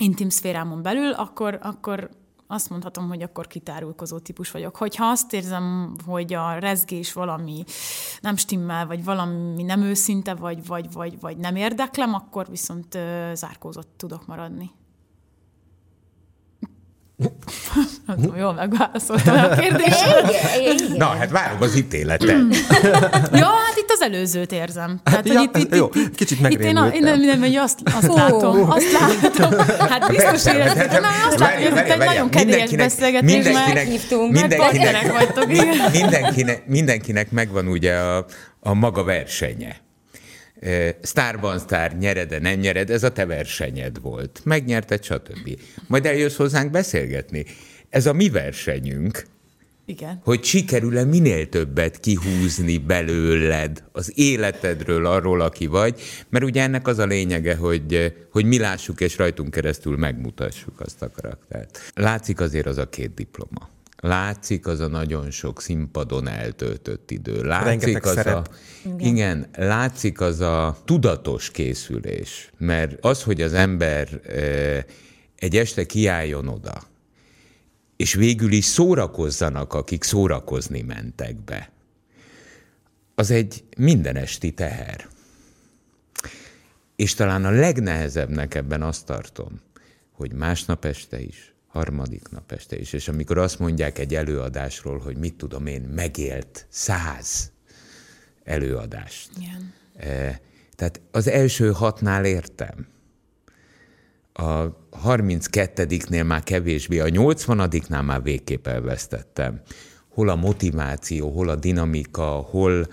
[0.00, 2.10] intim szférámon belül, akkor, akkor
[2.46, 4.76] azt mondhatom, hogy akkor kitárulkozó típus vagyok.
[4.76, 7.64] Hogyha azt érzem, hogy a rezgés valami
[8.20, 12.98] nem stimmel, vagy valami nem őszinte, vagy, vagy, vagy, vagy nem érdeklem, akkor viszont
[13.32, 14.70] zárkózott tudok maradni.
[18.06, 20.96] Nem tudom, jól megválaszoltam a kérdést.
[20.96, 22.28] Na, hát várom az ítéletet.
[23.32, 25.00] ja, hát itt az előzőt érzem.
[25.04, 26.86] Tehát, ja, hogy itt, itt, jó, itt, kicsit megrémültem.
[26.86, 28.16] Itt én, én, én, én azt, azt oh.
[28.16, 29.58] látom, azt látom.
[29.88, 33.86] Hát biztos érezzük, na, azt látom, hogy ez egy nagyon kedélyes beszélgetés, mindenkinek,
[34.30, 38.24] mindenkinek, mindenkinek, mindenkinek, mindenkinek megvan ugye a,
[38.60, 39.76] a maga versenye
[41.00, 44.40] sztárban sztár, nyered-e, nem nyered, ez a te versenyed volt.
[44.44, 45.60] Megnyerted, stb.
[45.86, 47.44] Majd eljössz hozzánk beszélgetni.
[47.88, 49.24] Ez a mi versenyünk,
[49.90, 50.20] igen.
[50.24, 56.98] Hogy sikerül-e minél többet kihúzni belőled, az életedről, arról, aki vagy, mert ugye ennek az
[56.98, 61.92] a lényege, hogy, hogy mi lássuk és rajtunk keresztül megmutassuk azt a karaktert.
[61.94, 63.68] Látszik azért az a két diploma.
[64.00, 67.42] Látszik az a nagyon sok színpadon eltöltött idő.
[67.42, 68.36] Látszik az szerep.
[68.36, 68.98] a, igen.
[69.00, 72.50] igen, látszik az a tudatos készülés.
[72.58, 74.20] Mert az, hogy az ember
[75.36, 76.82] egy este kiálljon oda,
[77.96, 81.70] és végül is szórakozzanak, akik szórakozni mentek be,
[83.14, 85.08] az egy mindenesti teher.
[86.96, 89.60] És talán a legnehezebbnek ebben azt tartom,
[90.12, 92.92] hogy másnap este is, harmadik nap este is.
[92.92, 97.52] És amikor azt mondják egy előadásról, hogy mit tudom én, megélt száz
[98.44, 99.30] előadást.
[99.38, 99.72] Igen.
[99.96, 100.40] E,
[100.74, 102.86] tehát az első hatnál értem.
[104.32, 109.60] A 32-nél már kevésbé, a 80-nál már végképp elvesztettem.
[110.08, 112.86] Hol a motiváció, hol a dinamika, hol,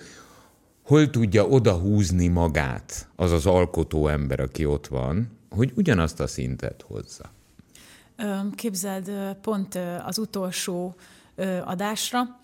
[0.81, 6.83] hol tudja odahúzni magát az az alkotó ember, aki ott van, hogy ugyanazt a szintet
[6.87, 7.35] hozza.
[8.55, 10.95] Képzeld, pont az utolsó
[11.65, 12.39] adásra,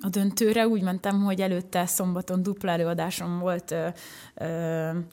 [0.00, 3.74] a döntőre úgy mentem, hogy előtte szombaton dupla előadásom volt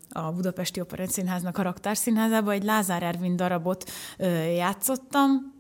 [0.10, 1.18] a Budapesti Operett
[1.54, 3.90] a Raktárszínházában, egy Lázár Ervin darabot
[4.56, 5.54] játszottam,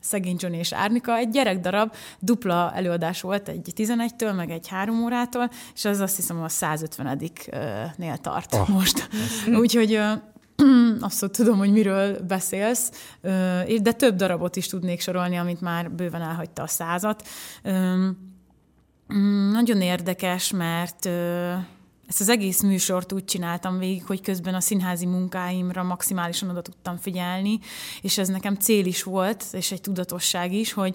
[0.00, 5.50] Szegény Johnny és Árnika, egy gyerekdarab, dupla előadás volt, egy 11-től, meg egy 3 órától,
[5.74, 8.68] és az azt hiszem a 150-nél tart oh.
[8.68, 9.08] most.
[9.60, 10.00] Úgyhogy
[11.00, 12.90] abszolút tudom, hogy miről beszélsz,
[13.82, 17.28] de több darabot is tudnék sorolni, amit már bőven elhagyta a százat.
[19.14, 21.06] Mm, nagyon érdekes, mert
[22.06, 26.96] ezt az egész műsort úgy csináltam végig, hogy közben a színházi munkáimra maximálisan oda tudtam
[26.96, 27.58] figyelni,
[28.02, 30.94] és ez nekem cél is volt, és egy tudatosság is, hogy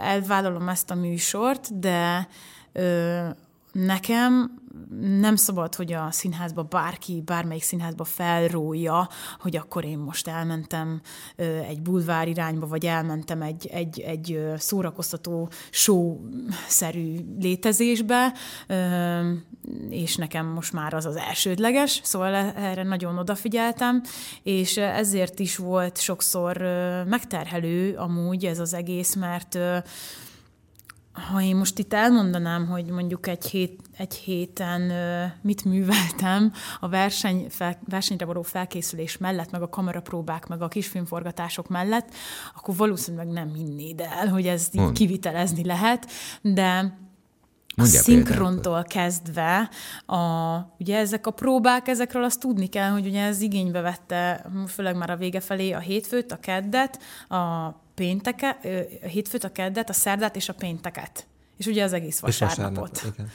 [0.00, 2.28] elvállalom ezt a műsort, de
[3.72, 4.58] nekem
[5.20, 11.00] nem szabad, hogy a színházba bárki, bármelyik színházba felrója, hogy akkor én most elmentem
[11.68, 18.32] egy bulvár irányba, vagy elmentem egy, egy, egy szórakoztató show-szerű létezésbe,
[19.88, 24.02] és nekem most már az az elsődleges, szóval erre nagyon odafigyeltem,
[24.42, 26.56] és ezért is volt sokszor
[27.06, 29.58] megterhelő amúgy ez az egész, mert
[31.28, 34.92] ha én most itt elmondanám, hogy mondjuk egy, hét, egy héten
[35.42, 41.68] mit műveltem a verseny, fel, versenyre való felkészülés mellett, meg a kamerapróbák, meg a kisfilmforgatások
[41.68, 42.14] mellett,
[42.54, 46.06] akkor valószínűleg nem hinnéd el, hogy ezt így kivitelezni lehet,
[46.42, 46.98] de
[47.76, 49.70] a szinkrontól kezdve,
[50.06, 50.16] a,
[50.78, 55.10] ugye ezek a próbák, ezekről azt tudni kell, hogy ugye ez igénybe vette, főleg már
[55.10, 57.68] a vége felé a hétfőt, a keddet, a
[58.00, 58.58] pénteke,
[59.02, 61.26] a hétfőt, a keddet, a szerdát és a pénteket.
[61.56, 62.90] És ugye az egész vasárnapot.
[62.94, 63.30] És igen.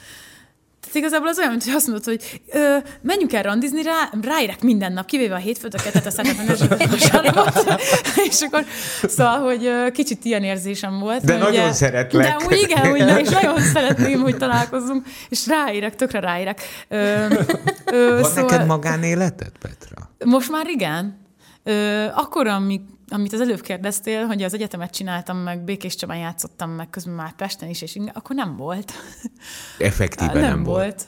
[0.80, 4.62] Tehát igazából az olyan, mint hogy azt mondod, hogy ö, menjünk el randizni, rá, ráérek
[4.62, 6.34] minden nap, kivéve a hétfőt, a kettet, a szerdát,
[8.30, 8.64] és akkor,
[9.08, 11.24] szóval, hogy ö, kicsit ilyen érzésem volt.
[11.24, 12.36] De nagyon ugye, szeretlek.
[12.38, 16.60] De úgy igen, úgy, és nagyon szeretném, hogy találkozzunk, és ráérek, tökre ráérek.
[16.88, 17.26] Ö,
[17.84, 20.10] ö, Van szóval, neked magánéleted, Petra?
[20.24, 21.18] Most már igen.
[21.62, 26.70] Ö, akkor, amik, amit az előbb kérdeztél, hogy az egyetemet csináltam, meg Békés Csabán játszottam,
[26.70, 28.92] meg közben már Pesten is, és akkor nem volt.
[29.78, 30.76] Effektíve nem, nem volt.
[30.78, 31.06] volt.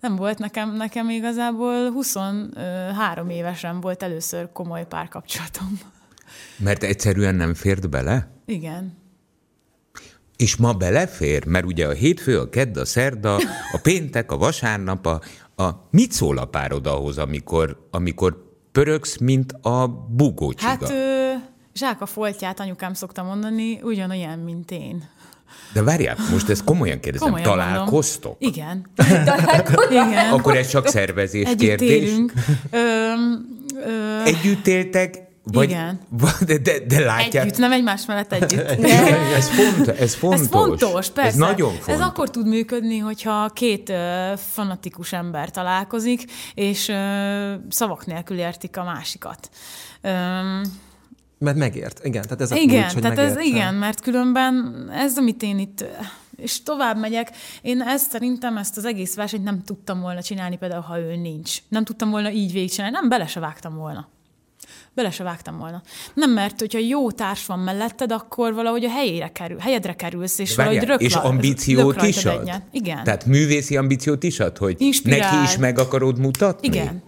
[0.00, 5.80] Nem volt nekem, nekem igazából 23 évesen volt először komoly párkapcsolatom.
[6.56, 8.30] Mert egyszerűen nem fért bele?
[8.46, 8.98] Igen.
[10.36, 11.44] És ma belefér?
[11.44, 13.36] Mert ugye a hétfő, a kedd, a szerda,
[13.72, 15.20] a péntek, a vasárnap, a,
[15.62, 20.68] a mit szól a párod ahhoz, amikor, amikor pörögsz, mint a bugócsiga.
[20.68, 21.32] Hát ö,
[21.74, 25.08] zsák a foltját anyukám szokta mondani, ugyanolyan, mint én.
[25.72, 28.36] De várjál, most ezt komolyan kérdezem, komolyan találkoztok?
[28.40, 28.60] Mondom.
[28.60, 28.86] Igen.
[29.90, 30.32] Igen.
[30.32, 31.90] Akkor ez csak szervezés Együtt kérdés?
[31.90, 32.32] Élünk.
[32.70, 32.78] Ö,
[33.86, 34.22] ö...
[34.24, 36.00] Együtt éltek, vagy, Igen.
[36.46, 37.44] De, de, de látják.
[37.44, 38.60] Együtt, nem egymás mellett együtt.
[39.38, 40.40] ez, font, ez fontos.
[40.40, 41.30] Ez fontos, persze.
[41.30, 41.94] Ez nagyon fontos.
[41.94, 43.96] Ez akkor tud működni, hogyha két uh,
[44.36, 46.24] fanatikus ember találkozik,
[46.54, 46.94] és uh,
[47.68, 49.50] szavak nélkül értik a másikat.
[50.02, 50.62] Um,
[51.38, 52.22] mert megért, igen.
[52.22, 55.84] Tehát ez a igen, kulcs, hogy tehát ez igen, mert különben ez, amit én itt
[56.36, 57.30] és tovább megyek.
[57.62, 61.58] Én ezt szerintem, ezt az egész versenyt nem tudtam volna csinálni, például, ha ő nincs.
[61.68, 64.08] Nem tudtam volna így végigcsinálni, nem bele se vágtam volna
[64.94, 65.82] bele se vágtam volna.
[66.14, 70.54] Nem, mert hogyha jó társ van melletted, akkor valahogy a helyére kerül, helyedre kerülsz, és
[70.54, 72.40] Várjál, valahogy rökla, És ambíciót is ad?
[72.40, 72.62] Egyet.
[72.70, 73.04] Igen.
[73.04, 75.18] Tehát művészi ambíciót is ad, hogy Inspirál.
[75.30, 76.66] neki is meg akarod mutatni?
[76.66, 77.02] Igen.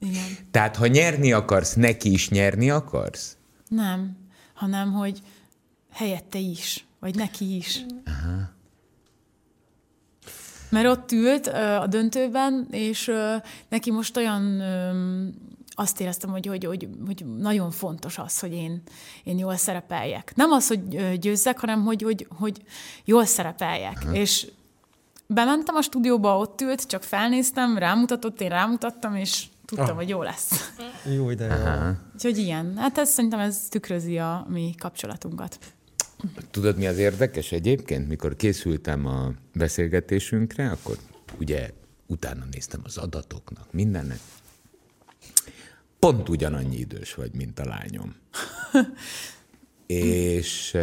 [0.00, 0.24] Igen.
[0.50, 3.36] Tehát ha nyerni akarsz, neki is nyerni akarsz?
[3.68, 4.16] Nem,
[4.54, 5.18] hanem hogy
[5.92, 7.84] helyette is, vagy neki is.
[8.04, 8.54] Aha.
[10.70, 11.46] Mert ott ült
[11.80, 13.12] a döntőben, és
[13.68, 14.62] neki most olyan
[15.78, 18.82] azt éreztem, hogy, hogy, hogy, hogy nagyon fontos az, hogy én,
[19.24, 20.32] én jól szerepeljek.
[20.34, 22.62] Nem az, hogy győzzek, hanem hogy, hogy, hogy
[23.04, 23.98] jól szerepeljek.
[24.02, 24.14] Aha.
[24.14, 24.46] És
[25.26, 29.96] bementem a stúdióba, ott ült, csak felnéztem, rámutatott, én rámutattam, és tudtam, ah.
[29.96, 30.72] hogy jó lesz.
[31.14, 31.94] Jó, de jó.
[32.14, 32.76] Úgyhogy ilyen.
[32.76, 35.58] Hát ez szerintem ez tükrözi a mi kapcsolatunkat.
[36.50, 38.08] Tudod, mi az érdekes egyébként?
[38.08, 40.98] Mikor készültem a beszélgetésünkre, akkor
[41.40, 41.70] ugye
[42.06, 44.18] utána néztem az adatoknak, mindennek,
[46.06, 48.14] pont ugyanannyi idős vagy, mint a lányom.
[49.86, 50.76] és,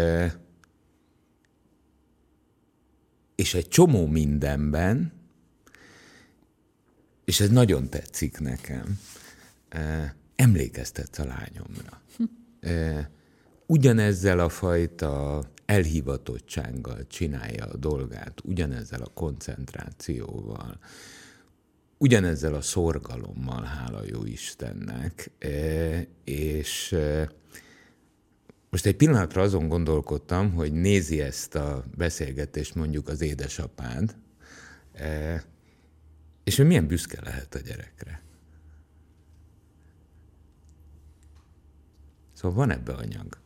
[3.36, 5.14] és egy csomó mindenben,
[7.26, 9.00] és ez nagyon tetszik nekem,
[10.36, 12.02] emlékeztetsz a lányomra.
[13.66, 20.80] Ugyanezzel a fajta elhivatottsággal csinálja a dolgát, ugyanezzel a koncentrációval,
[22.04, 27.32] ugyanezzel a szorgalommal, hála jó Istennek, e, és e,
[28.70, 34.16] most egy pillanatra azon gondolkodtam, hogy nézi ezt a beszélgetést mondjuk az édesapád,
[34.94, 35.44] e,
[36.44, 38.22] és ő milyen büszke lehet a gyerekre.
[42.34, 43.38] Szóval van ebbe anyag.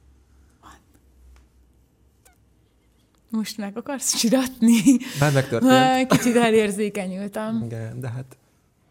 [3.30, 4.82] Most meg akarsz csiratni?
[5.20, 6.12] Már megtörtént.
[6.12, 7.64] Kicsit elérzékenyültem.
[7.66, 8.38] Igen, de hát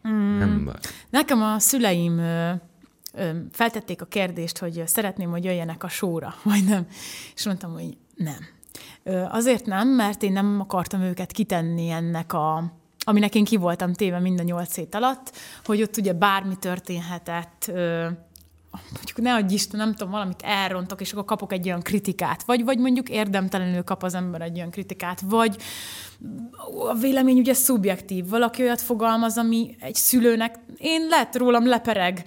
[0.09, 0.37] Mm.
[0.37, 0.75] Nem baj.
[1.09, 2.51] Nekem a szüleim ö,
[3.13, 6.87] ö, feltették a kérdést, hogy szeretném, hogy jöjjenek a sóra, vagy nem.
[7.35, 8.45] És mondtam, hogy nem.
[9.03, 13.93] Ö, azért nem, mert én nem akartam őket kitenni ennek a aminek én ki voltam
[13.93, 18.07] téve mind a nyolc hét alatt, hogy ott ugye bármi történhetett, ö,
[18.71, 22.63] mondjuk ne adj Isten, nem tudom, valamit elrontok, és akkor kapok egy olyan kritikát, vagy,
[22.63, 25.57] vagy mondjuk érdemtelenül kap az ember egy olyan kritikát, vagy
[26.89, 28.29] a vélemény ugye szubjektív.
[28.29, 32.23] Valaki olyat fogalmaz, ami egy szülőnek, én lehet rólam lepereg,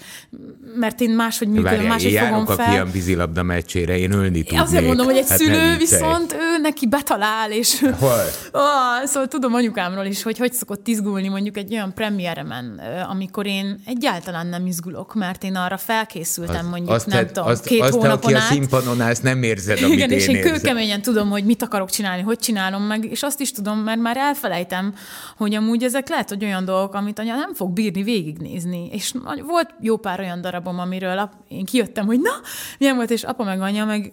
[0.74, 2.59] mert én máshogy működöm, máshogy én fogom fel.
[2.59, 4.62] a fiam vízilabda meccsére, én ölni tudnék.
[4.62, 8.24] Azért mondom, hogy egy hát szülő viszont ő neki betalál, és Hol?
[8.53, 13.81] Oh, szóval tudom anyukámról is, hogy hogy szokott izgulni mondjuk egy olyan premieremen, amikor én
[13.87, 17.81] egyáltalán nem izgulok, mert én arra felkészültem az, mondjuk, azt nem te, tudom, azt, két
[17.81, 18.42] azt hónapon te, aki át.
[18.42, 20.53] a színpadon állsz, nem érzed, amit Igen, én és én érzem.
[20.53, 24.16] kőkeményen tudom, hogy mit akarok csinálni, hogy csinálom meg, és azt is tudom, mert már
[24.16, 24.94] elfelejtem,
[25.36, 28.88] hogy amúgy ezek lehet, hogy olyan dolgok, amit anya nem fog bírni végignézni.
[28.92, 29.14] És
[29.46, 32.32] volt jó pár olyan darabom, amiről én kijöttem, hogy na,
[32.78, 34.12] milyen volt, és apa meg anya meg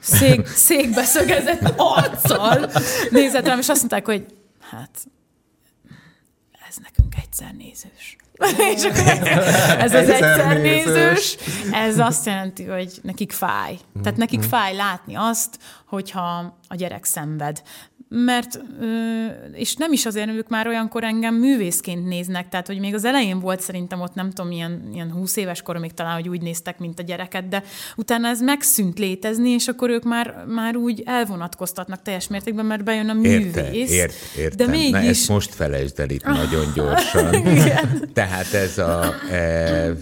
[0.00, 2.70] szék, székbe szögezett arccal
[3.10, 4.26] nézett rám, és azt mondták, hogy
[4.70, 5.06] hát
[6.68, 8.16] ez nekünk egyszer nézős.
[8.74, 9.28] és akkor
[9.78, 11.36] ez, az egyszer nézős,
[11.72, 13.78] ez azt jelenti, hogy nekik fáj.
[14.02, 17.62] Tehát nekik fáj látni azt, hogyha a gyerek szenved
[18.08, 18.60] mert,
[19.52, 23.40] és nem is azért, ők már olyankor engem művészként néznek, tehát hogy még az elején
[23.40, 26.98] volt szerintem ott nem tudom, ilyen, ilyen 20 éves koromig talán, hogy úgy néztek, mint
[26.98, 27.62] a gyereket, de
[27.96, 33.08] utána ez megszűnt létezni, és akkor ők már, már úgy elvonatkoztatnak teljes mértékben, mert bejön
[33.08, 33.54] a művész.
[33.54, 34.66] Érte, ért, értem.
[34.66, 34.90] De mégis...
[34.90, 37.42] Na, ezt most felejtsd el itt nagyon gyorsan.
[38.12, 39.14] Tehát ez a...
[39.30, 39.94] E, e,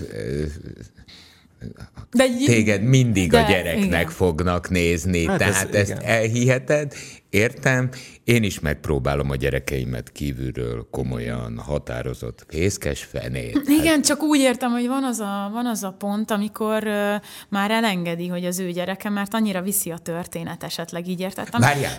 [2.12, 4.06] de téged mindig de, a gyereknek igen.
[4.06, 5.26] fognak nézni.
[5.26, 6.02] Hát Tehát ez, ezt igen.
[6.02, 6.94] elhiheted,
[7.30, 7.88] értem.
[8.24, 13.60] Én is megpróbálom a gyerekeimet kívülről komolyan határozott fészkes fenét.
[13.66, 14.04] Igen, hát...
[14.04, 17.14] csak úgy értem, hogy van az a, van az a pont, amikor uh,
[17.48, 21.60] már elengedi, hogy az ő gyereke, mert annyira viszi a történet esetleg, így értettem.
[21.60, 21.98] Várjál!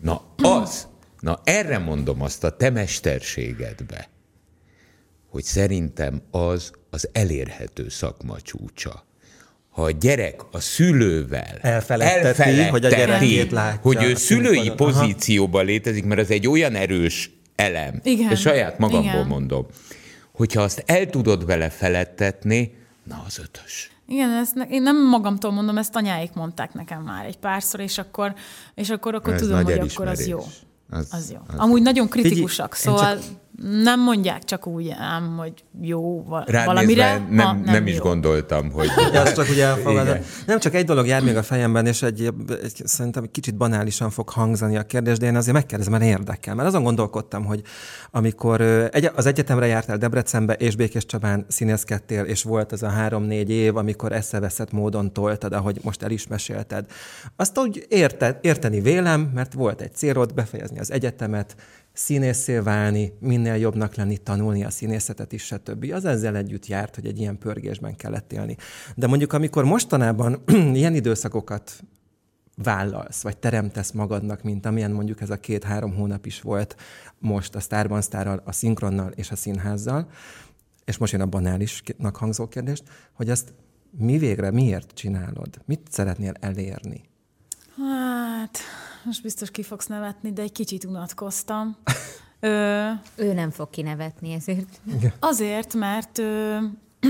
[0.00, 0.86] Na az!
[1.20, 4.08] Na erre mondom azt a te mesterségedbe,
[5.30, 9.06] hogy szerintem az az elérhető szakma csúcsa
[9.78, 13.80] ha a gyerek a szülővel elfeledteti, elfeledteti hogy a gyerekét látja.
[13.82, 18.00] Hogy ő szülői pozícióban létezik, mert az egy olyan erős elem.
[18.02, 18.30] Igen.
[18.30, 19.26] És saját magamból Igen.
[19.26, 19.66] mondom.
[20.32, 23.90] Hogyha azt el tudod vele feledtetni, na az ötös.
[24.08, 27.98] Igen, ezt ne, én nem magamtól mondom, ezt anyáik mondták nekem már egy párszor, és
[27.98, 28.34] akkor,
[28.74, 29.94] és akkor, akkor Ez tudom, hogy elismerés.
[29.94, 30.38] akkor az jó.
[30.90, 31.38] Az, az jó.
[31.46, 33.24] az Amúgy nagyon kritikusak, Figyelj, szóval csak...
[33.62, 37.12] nem mondják csak úgy ám, hogy jó Rád valamire.
[37.12, 38.02] nézve nem, nem, nem, nem is jó.
[38.02, 38.88] gondoltam, hogy...
[39.12, 40.18] Ja, azt csak ugye elfogadod.
[40.46, 44.10] Nem csak egy dolog jár még a fejemben, és egy, egy, szerintem egy kicsit banálisan
[44.10, 46.54] fog hangzani a kérdés, de én azért megkérdezem, mert érdekel.
[46.54, 47.62] Mert azon gondolkodtam, hogy
[48.10, 48.60] amikor
[48.92, 53.76] egy, az egyetemre jártál Debrecenbe, és Békés Csabán színészkedtél, és volt az a három-négy év,
[53.76, 56.84] amikor eszeveszett módon toltad, ahogy most el is mesélted.
[57.36, 61.56] Azt úgy érted, érteni vélem, mert volt egy célod befejezni az egyetemet,
[61.98, 65.90] színészé válni, minél jobbnak lenni, tanulni a színészetet is, stb.
[65.92, 68.56] Az ezzel együtt járt, hogy egy ilyen pörgésben kellett élni.
[68.94, 70.42] De mondjuk, amikor mostanában
[70.74, 71.82] ilyen időszakokat
[72.62, 76.76] vállalsz, vagy teremtesz magadnak, mint amilyen mondjuk ez a két-három hónap is volt
[77.18, 80.10] most a Starban Starral, a szinkronnal és a színházzal,
[80.84, 83.52] és most jön a banálisnak hangzó kérdést, hogy ezt
[83.90, 85.60] mi végre, miért csinálod?
[85.64, 87.02] Mit szeretnél elérni?
[87.76, 88.58] Hát,
[89.08, 91.76] most biztos ki fogsz nevetni, de egy kicsit unatkoztam.
[92.40, 94.80] Ö, ő nem fog kinevetni ezért.
[95.18, 96.56] Azért, mert ö,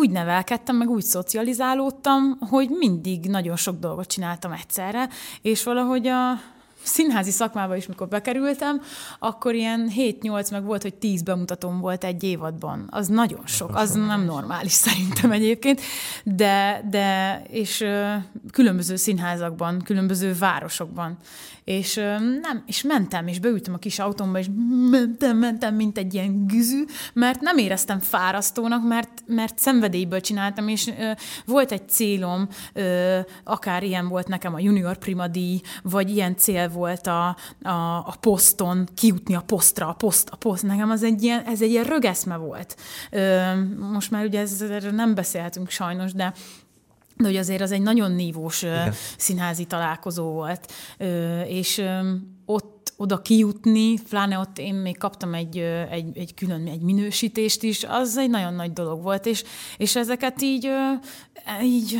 [0.00, 5.08] úgy nevelkedtem, meg úgy szocializálódtam, hogy mindig nagyon sok dolgot csináltam egyszerre,
[5.42, 6.40] és valahogy a
[6.88, 8.82] színházi szakmába is, mikor bekerültem,
[9.18, 12.88] akkor ilyen 7-8, meg volt, hogy 10 bemutatóm volt egy évadban.
[12.90, 15.80] Az nagyon sok, az nem normális szerintem egyébként,
[16.24, 17.84] de, de és
[18.52, 21.18] különböző színházakban, különböző városokban.
[21.68, 21.94] És
[22.42, 24.46] nem, és mentem, és beültem a kis autómba, és
[24.90, 30.86] mentem, mentem, mint egy ilyen güzű, mert nem éreztem fárasztónak, mert, mert szenvedélyből csináltam, és
[30.86, 31.10] ö,
[31.46, 36.68] volt egy célom, ö, akár ilyen volt nekem a junior prima díj, vagy ilyen cél
[36.68, 40.62] volt a, a, a poszton, kijutni a posztra, a poszt, a poszt.
[40.62, 42.76] Nekem az egy ilyen, ez egy ilyen rögeszme volt.
[43.10, 43.52] Ö,
[43.92, 46.32] most már ugye ez, erről nem beszélhetünk sajnos, de
[47.18, 48.92] de hogy azért az egy nagyon nívós Igen.
[49.16, 50.72] színházi találkozó volt,
[51.46, 51.82] és
[52.46, 55.58] ott oda kijutni, pláne ott én még kaptam egy,
[55.90, 59.44] egy, egy külön egy minősítést is, az egy nagyon nagy dolog volt, és,
[59.76, 60.68] és ezeket így,
[61.62, 61.96] így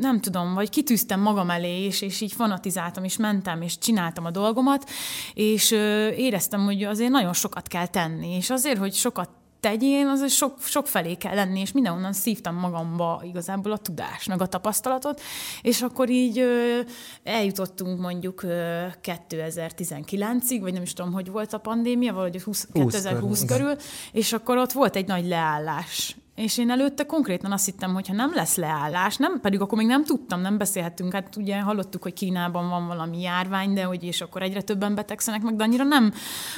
[0.00, 4.30] nem tudom, vagy kitűztem magam elé, és, és így fanatizáltam, és mentem, és csináltam a
[4.30, 4.90] dolgomat,
[5.34, 5.70] és
[6.16, 10.86] éreztem, hogy azért nagyon sokat kell tenni, és azért, hogy sokat tegyén, az sok, sok
[10.86, 15.20] felé kell lenni, és mindenhonnan szívtam magamba igazából a tudást, meg a tapasztalatot,
[15.62, 16.80] és akkor így ö,
[17.24, 22.92] eljutottunk mondjuk ö, 2019-ig, vagy nem is tudom, hogy volt a pandémia, valahogy 20, 20
[22.92, 23.80] 2020 körül, körül,
[24.12, 28.14] és akkor ott volt egy nagy leállás és én előtte konkrétan azt hittem, hogy ha
[28.14, 32.12] nem lesz leállás, nem, pedig akkor még nem tudtam, nem beszélhettünk, hát ugye hallottuk, hogy
[32.12, 36.12] Kínában van valami járvány, de hogy és akkor egyre többen betegszenek meg, de annyira nem,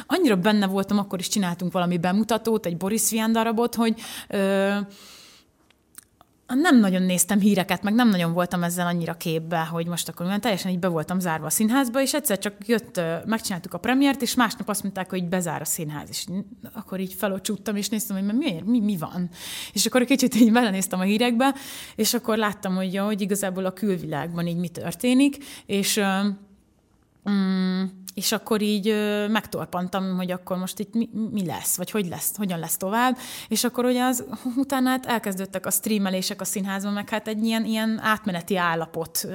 [0.07, 4.77] annyira benne voltam, akkor is csináltunk valami bemutatót, egy Boris Vian darabot, hogy ö,
[6.55, 10.41] nem nagyon néztem híreket, meg nem nagyon voltam ezzel annyira képbe, hogy most akkor olyan
[10.41, 14.35] teljesen így be voltam zárva a színházba, és egyszer csak jött, megcsináltuk a premiért, és
[14.35, 16.27] másnap azt mondták, hogy bezár a színház, és
[16.73, 19.29] akkor így felocsúttam, és néztem, hogy miért, mi, mi van.
[19.73, 21.55] És akkor kicsit így belenéztem a hírekbe,
[21.97, 26.01] és akkor láttam, hogy, hogy igazából a külvilágban így mi történik, és
[27.31, 27.85] mm,
[28.15, 28.95] és akkor így
[29.29, 33.65] megtorpantam, hogy akkor most itt mi, mi lesz, vagy hogy lesz, hogyan lesz tovább, és
[33.65, 34.25] akkor ugye az,
[34.57, 39.29] utána hát elkezdődtek a streamelések a színházban, meg hát egy ilyen, ilyen átmeneti állapot.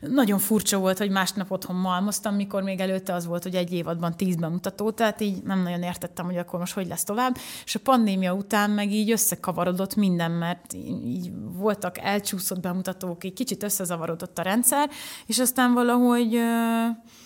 [0.00, 4.16] Nagyon furcsa volt, hogy másnap otthon malmoztam, mikor még előtte az volt, hogy egy évadban
[4.16, 7.80] tíz bemutató, tehát így nem nagyon értettem, hogy akkor most hogy lesz tovább, és a
[7.82, 10.74] pandémia után meg így összekavarodott minden, mert
[11.04, 14.90] így voltak elcsúszott bemutatók, így kicsit összezavarodott a rendszer,
[15.26, 17.23] és aztán valahogy Mm,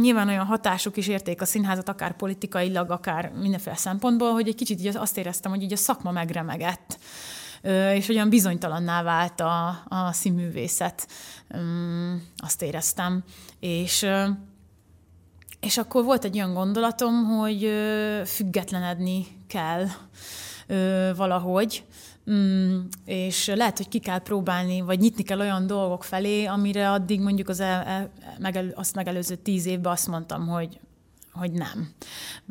[0.00, 4.78] nyilván olyan hatásuk is érték a színházat, akár politikailag, akár mindenféle szempontból, hogy egy kicsit
[4.80, 6.98] így azt éreztem, hogy így a szakma megremegett
[7.94, 11.08] és olyan bizonytalanná vált a, a színművészet.
[11.56, 13.24] Mm, azt éreztem.
[13.60, 14.06] És,
[15.60, 17.70] és akkor volt egy olyan gondolatom, hogy
[18.24, 19.86] függetlenedni kell
[21.16, 21.84] valahogy,
[22.30, 27.20] Mm, és lehet, hogy ki kell próbálni, vagy nyitni kell olyan dolgok felé, amire addig
[27.20, 30.80] mondjuk az el, el, megelő, azt megelőző tíz évben azt mondtam, hogy
[31.32, 31.88] hogy nem,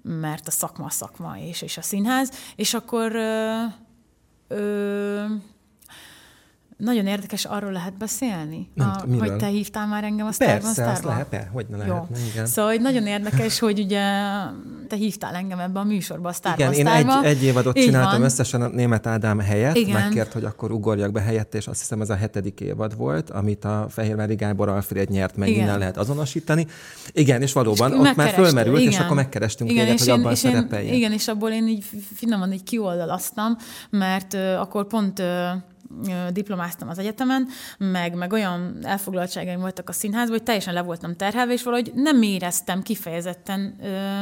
[0.03, 3.63] mert a szakma a szakma és, és a színház, és akkor ö,
[4.47, 5.25] ö,
[6.81, 10.61] nagyon érdekes, arról lehet beszélni, Nem, a, hogy te hívtál már engem a Starban.
[10.61, 12.03] Persze, azt lehet, hogy ne lehet.
[12.31, 12.45] Igen.
[12.45, 14.01] Szóval hogy nagyon érdekes, hogy ugye
[14.87, 16.73] te hívtál engem ebbe a műsorba, a Starban.
[16.73, 18.21] Igen, én egy, egy évadot Így csináltam van.
[18.21, 20.01] összesen a német Ádám helyett, Igen.
[20.01, 23.65] megkért, hogy akkor ugorjak be helyette, és azt hiszem ez a hetedik évad volt, amit
[23.65, 25.63] a Fehérvári Gábor Alfred nyert meg, Igen.
[25.63, 26.67] innen lehet azonosítani.
[27.11, 28.91] Igen, és valóban és ott már fölmerült, igen.
[28.91, 30.93] és akkor megkerestünk igen, téged, hogy én, abban szerepeljen.
[30.93, 33.57] Igen, és abból én így finoman így kioldalaztam,
[33.89, 35.25] mert uh, akkor pont uh,
[36.31, 41.53] diplomáztam az egyetemen, meg, meg olyan elfoglaltságaim voltak a színházban, hogy teljesen le voltam terhelve,
[41.53, 44.21] és valahogy nem éreztem kifejezetten ö,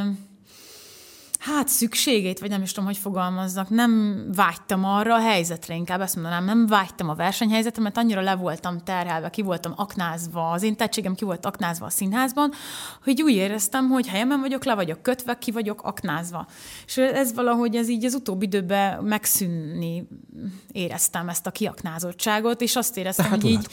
[1.40, 6.16] hát szükségét, vagy nem is tudom, hogy fogalmazzak, nem vágytam arra a helyzetre, inkább ezt
[6.16, 10.76] mondanám, nem vágytam a versenyhelyzetre, mert annyira le voltam terhelve, ki voltam aknázva, az én
[10.76, 12.52] tehetségem ki volt aknázva a színházban,
[13.04, 16.48] hogy úgy éreztem, hogy helyemen vagyok, le vagyok kötve, ki vagyok aknázva.
[16.86, 20.08] És ez valahogy ez így az utóbbi időben megszűnni
[20.72, 23.68] éreztem ezt a kiaknázottságot, és azt éreztem, hogy így...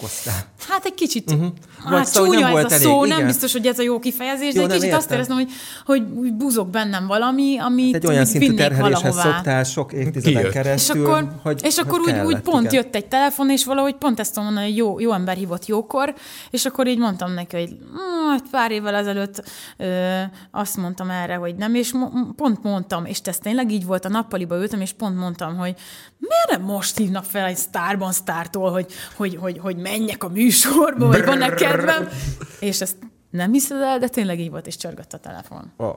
[0.68, 1.52] Hát egy kicsit, uh-huh.
[1.84, 3.26] hát csúnya ez a szó, elég, nem igen.
[3.26, 4.98] biztos, hogy ez a jó kifejezés, jó, de egy kicsit értem.
[4.98, 5.50] azt éreztem, hogy,
[5.84, 9.34] hogy buzog bennem valami, ami, egy olyan szintű terheléshez valahová.
[9.34, 12.74] szoktál sok évtizeden keresztül, és akkor, hogy, és akkor hogy úgy, kellett, úgy pont igen.
[12.74, 16.14] jött egy telefon, és valahogy pont ezt mondani, hogy jó, jó ember hívott jókor,
[16.50, 19.44] és akkor így mondtam neki, hogy mm, pár évvel ezelőtt
[19.76, 24.04] ö, azt mondtam erre, hogy nem, és mo- pont mondtam, és ez tényleg így volt,
[24.04, 25.74] a nappaliba ültem, és pont mondtam, hogy
[26.18, 31.06] miért nem most hívnak fel egy sztárban sztártól, hogy, hogy, hogy, hogy menjek a műsorba,
[31.06, 32.08] vagy van-e kedvem,
[32.60, 32.96] és ezt
[33.30, 35.72] nem hiszed el, de tényleg így volt, és csörgött a telefon.
[35.76, 35.96] Oh.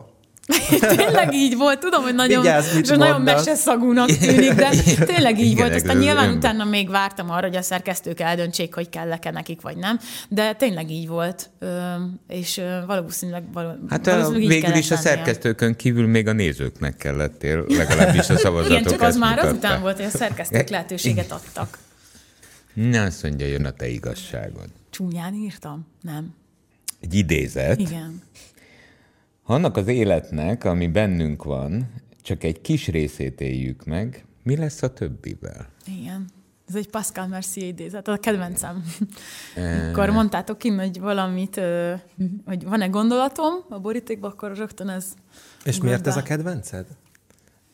[0.95, 4.70] tényleg így volt, tudom, hogy nagyon, Vigyázz, nagyon meseszagúnak tűnik, de
[5.14, 5.76] tényleg így Igen, volt.
[5.76, 10.00] Aztán nyilván utána még vártam arra, hogy a szerkesztők eldöntsék, hogy kell-e nekik, vagy nem,
[10.30, 11.50] de tényleg így volt,
[12.28, 13.43] és valószínűleg,
[13.89, 18.91] hát valószínűleg végül is a szerkesztőkön kívül még a nézőknek kellettél, legalábbis a szavazatok Igen,
[18.91, 19.50] csak az már mutatta.
[19.50, 21.78] azután volt, hogy a szerkesztők lehetőséget adtak.
[22.74, 24.68] Na, azt mondja, jön a te igazságod.
[24.89, 25.88] Csúnyán írtam?
[26.02, 26.34] Nem.
[27.02, 27.80] Egy idézet.
[27.80, 28.22] Igen.
[29.50, 34.93] Annak az életnek, ami bennünk van, csak egy kis részét éljük meg, mi lesz a
[34.93, 35.68] többivel?
[35.86, 36.30] Igen.
[36.68, 38.84] Ez egy Pascal Mercier idézet, a kedvencem.
[39.89, 41.62] Akkor mondtátok ki, hogy valamit,
[42.45, 45.14] hogy van-e gondolatom a borítékban, akkor rögtön ez...
[45.64, 46.86] És miért ez a kedvenced?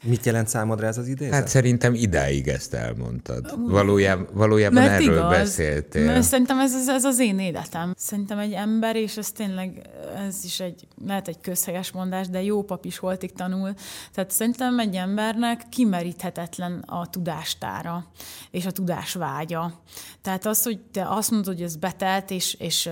[0.06, 1.34] Mit jelent számodra ez az idézet?
[1.34, 3.70] Hát szerintem idáig ezt elmondtad.
[3.70, 5.30] Valójában, valójában Mert erről igaz.
[5.30, 6.06] beszéltél.
[6.06, 7.94] Mert szerintem ez, ez, ez az én életem.
[7.98, 9.82] Szerintem egy ember, és ez tényleg,
[10.28, 13.74] ez is egy, lehet egy közhelyes mondás, de jó pap is holtig tanul.
[14.14, 18.06] Tehát szerintem egy embernek kimeríthetetlen a tudástára,
[18.52, 19.82] és a tudás vágya.
[20.22, 22.90] Tehát az, hogy te azt mondod, hogy ez betelt, és, és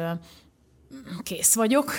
[1.23, 1.93] kész vagyok,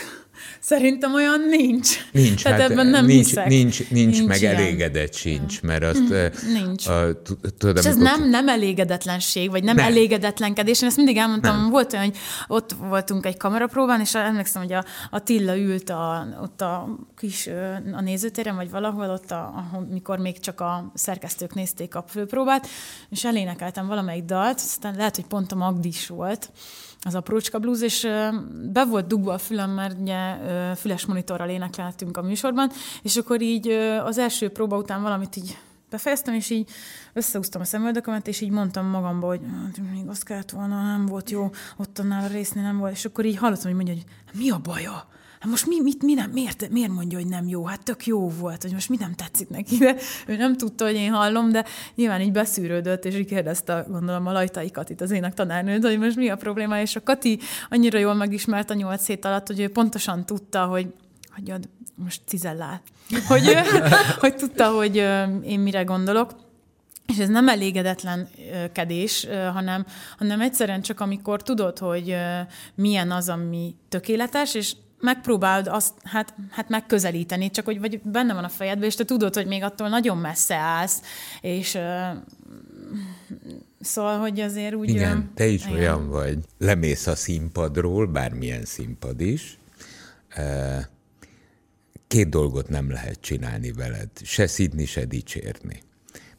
[0.61, 1.89] Szerintem olyan nincs.
[2.13, 3.47] Nincs, Tehát hát ebben nem nincs, hiszek.
[3.47, 4.55] nincs, nincs, nincs meg ilyen.
[4.55, 6.03] elégedett sincs, mert azt...
[6.53, 6.87] Nincs.
[6.87, 7.23] A, a,
[7.59, 9.85] tudod, És ez nem, nem elégedetlenség, vagy nem, Nem.
[9.85, 10.83] elégedetlenkedés.
[10.83, 11.71] Én ezt mindig elmondtam, nem.
[11.71, 12.17] volt olyan, hogy
[12.47, 17.49] ott voltunk egy kamerapróbán, és emlékszem, hogy a Attila ült a, ott a kis
[17.93, 22.67] a nézőtéren, vagy valahol ott, a, ahol, mikor még csak a szerkesztők nézték a főpróbát,
[23.11, 26.51] és elénekeltem valamelyik dalt, aztán lehet, hogy pont a Magdis volt,
[27.05, 28.09] az aprócska blues, és
[28.73, 30.35] be volt dugva a fülem, mert ugye
[30.75, 32.71] füles monitorral énekeltünk a műsorban,
[33.03, 33.69] és akkor így
[34.05, 35.59] az első próba után valamit így
[35.91, 36.71] befejeztem, és így
[37.13, 39.41] összehúztam a szemöldökömet, és így mondtam magamba, hogy
[39.93, 43.37] még azt kellett volna, nem volt jó, ott annál a nem volt, és akkor így
[43.37, 44.05] hallottam, hogy mondja, hogy
[44.41, 45.09] mi a baja?
[45.45, 47.65] Hát most mi, mit, mi nem, miért, miért mondja, hogy nem jó?
[47.65, 50.95] Hát tök jó volt, hogy most mi nem tetszik neki, de ő nem tudta, hogy
[50.95, 51.65] én hallom, de
[51.95, 56.17] nyilván így beszűrődött, és így kérdezte, gondolom, a Lajtai Katit, az ének tanárnőt, hogy most
[56.17, 57.39] mi a probléma, és a Kati
[57.71, 60.87] annyira jól megismert a nyolc hét alatt, hogy ő pontosan tudta, hogy
[61.31, 62.83] hagyjad, most cizellál,
[63.29, 63.57] hogy,
[64.21, 64.97] hogy tudta, hogy
[65.45, 66.35] én mire gondolok.
[67.07, 69.87] És ez nem elégedetlenkedés, hanem,
[70.19, 72.17] hanem egyszerűen csak amikor tudod, hogy
[72.75, 74.75] milyen az, ami tökéletes, és
[75.05, 79.35] megpróbálod azt hát, hát megközelíteni, csak hogy vagy benne van a fejedben, és te tudod,
[79.35, 81.01] hogy még attól nagyon messze állsz,
[81.41, 81.79] és
[83.81, 84.89] szóval, hogy azért úgy...
[84.89, 85.77] Igen, te is igen.
[85.77, 86.39] olyan vagy.
[86.59, 89.59] Lemész a színpadról, bármilyen színpad is.
[92.07, 94.11] Két dolgot nem lehet csinálni veled.
[94.23, 95.83] Se szidni, se dicsérni.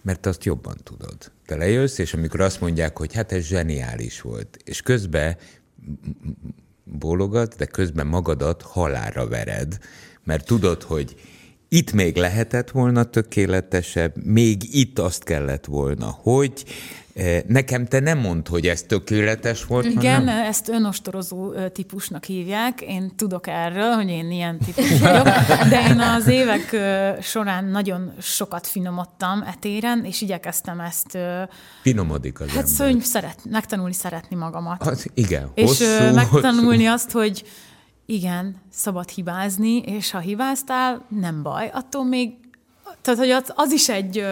[0.01, 1.31] Mert azt jobban tudod.
[1.45, 5.37] Te lejössz, és amikor azt mondják, hogy hát ez zseniális volt, és közben
[6.85, 9.77] bólogat, de közben magadat halára vered,
[10.23, 11.15] mert tudod, hogy
[11.67, 16.65] itt még lehetett volna tökéletesebb, még itt azt kellett volna, hogy
[17.47, 22.81] nekem te nem mondd, hogy ez tökéletes volt, Igen, hanem ezt önostorozó típusnak hívják.
[22.81, 25.23] Én tudok erről, hogy én ilyen típus vagyok,
[25.69, 26.77] de én az évek
[27.21, 31.17] során nagyon sokat finomodtam etéren, és igyekeztem ezt
[31.81, 32.93] finomodik az hát ember.
[32.93, 34.81] hogy szeret, megtanulni szeretni magamat.
[34.81, 36.93] Az, igen, és hosszú, megtanulni hosszú.
[36.93, 37.43] azt, hogy
[38.05, 42.33] igen, szabad hibázni, és ha hibáztál, nem baj, attól még,
[43.01, 44.25] tehát hogy az, az is egy,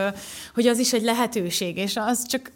[0.53, 2.51] hogy az is egy lehetőség, és az csak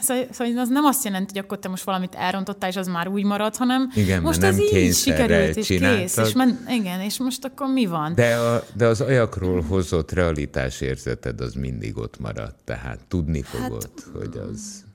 [0.00, 3.08] Szóval szóval az nem azt jelenti, hogy akkor te most valamit elrontottál, és az már
[3.08, 6.16] úgy marad, hanem Igen, most ez így sikerült, és kész.
[6.16, 8.14] És men, igen, és most akkor mi van?
[8.14, 13.82] De, a, de az ajakról hozott realitás érzeted az mindig ott maradt, tehát tudni fogod,
[13.82, 14.88] hát, hogy az...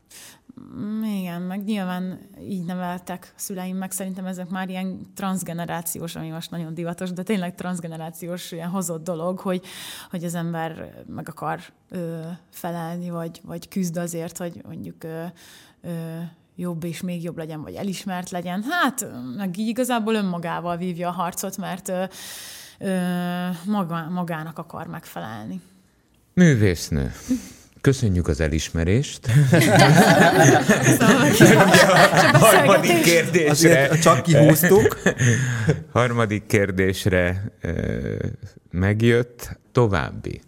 [1.03, 6.74] Igen, meg nyilván így neveltek szüleim, meg szerintem ezek már ilyen transgenerációs, ami most nagyon
[6.74, 9.66] divatos, de tényleg transgenerációs ilyen hozott dolog, hogy,
[10.10, 12.20] hogy az ember meg akar ö,
[12.51, 15.24] felelni, vagy, vagy küzd azért, hogy mondjuk ö,
[15.82, 16.20] ö,
[16.56, 18.64] jobb és még jobb legyen, vagy elismert legyen.
[18.70, 22.03] Hát, meg így igazából önmagával vívja a harcot, mert ö,
[22.80, 25.62] ö, maga, magának akar megfelelni.
[26.34, 27.12] Művésznő.
[27.86, 29.27] Köszönjük az elismerést.
[32.39, 34.97] Harmadik kérdésre, Azért csak kihúztuk.
[35.91, 37.51] harmadik kérdésre
[38.71, 39.59] megjött.
[39.71, 40.41] További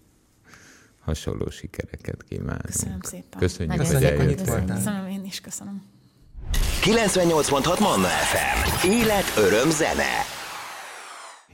[1.01, 2.65] hasonló sikereket kívánunk.
[2.65, 3.39] Köszönöm szépen.
[3.39, 4.65] Köszönjük, Nagyon hogy eljöttél.
[4.65, 5.83] Köszönöm, én is köszönöm.
[6.81, 8.88] 98.6 Manna FM.
[8.88, 10.25] Élet, öröm, zene.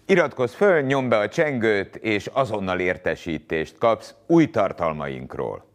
[0.05, 5.71] Iratkozz föl, nyomd be a csengőt, és azonnal értesítést kapsz új tartalmainkról.